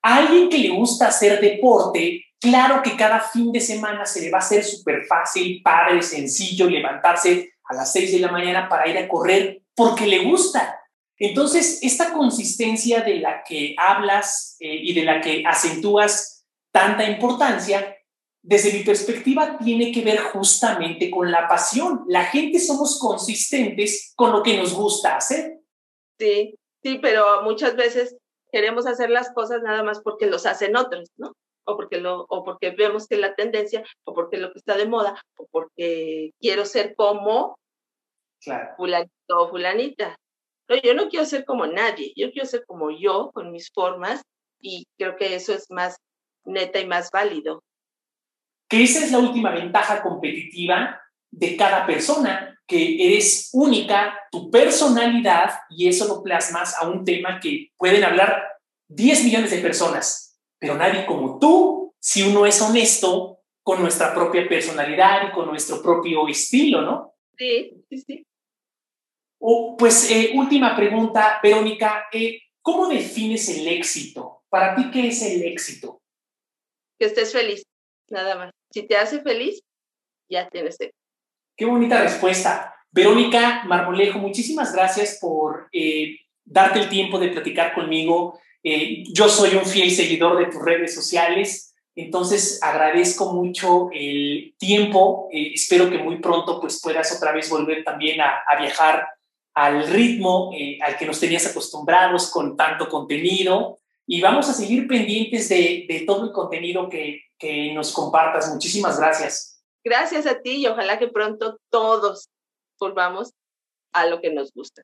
A 0.01 0.17
alguien 0.17 0.49
que 0.49 0.59
le 0.59 0.69
gusta 0.69 1.07
hacer 1.07 1.41
deporte, 1.41 2.23
claro 2.39 2.81
que 2.81 2.95
cada 2.95 3.19
fin 3.19 3.51
de 3.51 3.59
semana 3.59 4.05
se 4.05 4.21
le 4.21 4.29
va 4.29 4.37
a 4.37 4.41
hacer 4.41 4.63
súper 4.63 5.05
fácil, 5.05 5.61
padre, 5.63 6.01
sencillo, 6.01 6.69
levantarse 6.69 7.53
a 7.65 7.73
las 7.73 7.91
6 7.91 8.13
de 8.13 8.19
la 8.19 8.31
mañana 8.31 8.69
para 8.69 8.87
ir 8.87 8.97
a 8.97 9.07
correr 9.07 9.61
porque 9.75 10.05
le 10.05 10.23
gusta. 10.23 10.79
Entonces, 11.17 11.79
esta 11.81 12.13
consistencia 12.13 13.01
de 13.01 13.19
la 13.19 13.43
que 13.43 13.75
hablas 13.77 14.57
eh, 14.59 14.75
y 14.75 14.93
de 14.93 15.03
la 15.03 15.21
que 15.21 15.43
acentúas 15.45 16.45
tanta 16.71 17.09
importancia, 17.09 17.95
desde 18.41 18.77
mi 18.77 18.83
perspectiva, 18.83 19.57
tiene 19.57 19.91
que 19.91 20.01
ver 20.01 20.19
justamente 20.19 21.09
con 21.09 21.31
la 21.31 21.47
pasión. 21.47 22.03
La 22.07 22.25
gente 22.25 22.59
somos 22.59 22.99
consistentes 22.99 24.13
con 24.15 24.31
lo 24.31 24.43
que 24.43 24.57
nos 24.57 24.73
gusta 24.73 25.15
hacer. 25.15 25.61
Sí, 26.19 26.55
sí, 26.83 26.99
pero 27.01 27.43
muchas 27.43 27.75
veces 27.75 28.17
queremos 28.51 28.85
hacer 28.85 29.09
las 29.09 29.33
cosas 29.33 29.61
nada 29.63 29.83
más 29.83 30.01
porque 30.01 30.27
los 30.27 30.45
hacen 30.45 30.75
otros, 30.75 31.09
¿no? 31.17 31.33
O 31.65 31.75
porque, 31.75 31.97
lo, 31.97 32.25
o 32.29 32.43
porque 32.43 32.71
vemos 32.71 33.07
que 33.07 33.15
es 33.15 33.21
la 33.21 33.35
tendencia, 33.35 33.83
o 34.03 34.13
porque 34.13 34.37
lo 34.37 34.51
que 34.51 34.59
está 34.59 34.77
de 34.77 34.85
moda, 34.85 35.19
o 35.37 35.47
porque 35.49 36.31
quiero 36.39 36.65
ser 36.65 36.93
como 36.95 37.57
fulanito 38.77 39.11
o 39.29 39.49
fulanita. 39.49 40.15
No, 40.67 40.75
yo 40.81 40.93
no 40.93 41.09
quiero 41.09 41.25
ser 41.25 41.45
como 41.45 41.67
nadie, 41.67 42.11
yo 42.15 42.31
quiero 42.31 42.47
ser 42.47 42.65
como 42.65 42.89
yo, 42.89 43.31
con 43.33 43.51
mis 43.51 43.69
formas, 43.71 44.21
y 44.59 44.87
creo 44.97 45.15
que 45.15 45.35
eso 45.35 45.53
es 45.53 45.69
más 45.69 45.97
neta 46.43 46.79
y 46.79 46.87
más 46.87 47.11
válido. 47.11 47.63
Que 48.67 48.83
esa 48.83 49.05
es 49.05 49.11
la 49.11 49.19
última 49.19 49.51
ventaja 49.51 50.01
competitiva 50.01 50.99
de 51.29 51.55
cada 51.55 51.85
persona, 51.85 52.59
que 52.65 53.05
eres 53.05 53.49
única, 53.53 54.17
tu 54.31 54.49
personalidad, 54.49 55.51
y 55.69 55.87
eso 55.87 56.07
lo 56.07 56.23
plasmas 56.23 56.75
a 56.81 56.87
un 56.87 57.05
tema 57.05 57.39
que 57.39 57.71
pueden 57.77 58.03
hablar 58.03 58.43
10 58.87 59.23
millones 59.23 59.51
de 59.51 59.59
personas, 59.59 60.39
pero 60.57 60.75
nadie 60.75 61.05
como 61.05 61.37
tú, 61.37 61.93
si 61.99 62.23
uno 62.23 62.45
es 62.45 62.59
honesto 62.61 63.39
con 63.61 63.81
nuestra 63.81 64.13
propia 64.15 64.47
personalidad 64.47 65.27
y 65.27 65.31
con 65.31 65.47
nuestro 65.47 65.81
propio 65.81 66.27
estilo, 66.27 66.81
¿no? 66.81 67.13
Sí, 67.37 67.83
sí, 67.89 67.97
sí 67.99 68.25
pues 69.77 70.09
eh, 70.09 70.31
última 70.33 70.75
pregunta, 70.75 71.39
Verónica, 71.43 72.07
eh, 72.11 72.41
¿cómo 72.61 72.87
defines 72.87 73.47
el 73.49 73.67
éxito? 73.67 74.43
Para 74.49 74.75
ti, 74.75 74.89
¿qué 74.91 75.07
es 75.09 75.21
el 75.21 75.43
éxito? 75.43 76.01
Que 76.97 77.05
estés 77.05 77.31
feliz, 77.31 77.63
nada 78.09 78.35
más. 78.35 78.51
Si 78.71 78.87
te 78.87 78.97
hace 78.97 79.21
feliz, 79.21 79.61
ya 80.29 80.49
tienes 80.49 80.79
éxito. 80.79 80.97
Qué 81.55 81.65
bonita 81.65 82.01
respuesta. 82.01 82.73
Verónica 82.91 83.63
Marmolejo, 83.65 84.19
muchísimas 84.19 84.73
gracias 84.73 85.19
por 85.21 85.67
eh, 85.71 86.17
darte 86.43 86.79
el 86.79 86.89
tiempo 86.89 87.19
de 87.19 87.29
platicar 87.29 87.73
conmigo. 87.73 88.39
yo 88.63 89.29
soy 89.29 89.55
un 89.55 89.65
fiel 89.65 89.91
seguidor 89.91 90.39
de 90.39 90.51
tus 90.51 90.63
redes 90.63 90.95
sociales, 90.95 91.75
entonces 91.95 92.59
agradezco 92.63 93.31
mucho 93.31 93.89
el 93.93 94.55
tiempo. 94.57 95.29
espero 95.31 95.89
que 95.89 95.99
muy 95.99 96.19
pronto 96.19 96.59
pues, 96.59 96.81
puedas 96.81 97.15
otra 97.15 97.31
vez 97.31 97.47
volver 97.49 97.83
también 97.83 98.21
a, 98.21 98.41
a 98.47 98.59
viajar 98.59 99.05
al 99.55 99.87
ritmo 99.87 100.51
eh, 100.53 100.77
al 100.81 100.97
que 100.97 101.05
nos 101.05 101.19
tenías 101.19 101.47
acostumbrados 101.47 102.29
con 102.29 102.57
tanto 102.57 102.89
contenido 102.89 103.79
y 104.05 104.21
vamos 104.21 104.49
a 104.49 104.53
seguir 104.53 104.87
pendientes 104.87 105.49
de, 105.49 106.03
todo 106.05 106.25
el 106.25 106.31
contenido 106.31 106.89
que, 106.89 107.21
que 107.39 107.73
nos 107.73 107.91
compartas. 107.91 108.53
Muchísimas 108.53 108.99
gracias. 108.99 109.63
Gracias 109.83 110.27
a 110.27 110.41
ti 110.41 110.57
y 110.57 110.67
ojalá 110.67 110.99
que 110.99 111.07
pronto 111.07 111.59
todos 111.71 112.29
volvamos 112.79 113.33
a 113.93 114.05
lo 114.05 114.21
que 114.21 114.31
nos 114.31 114.51
gusta. 114.53 114.83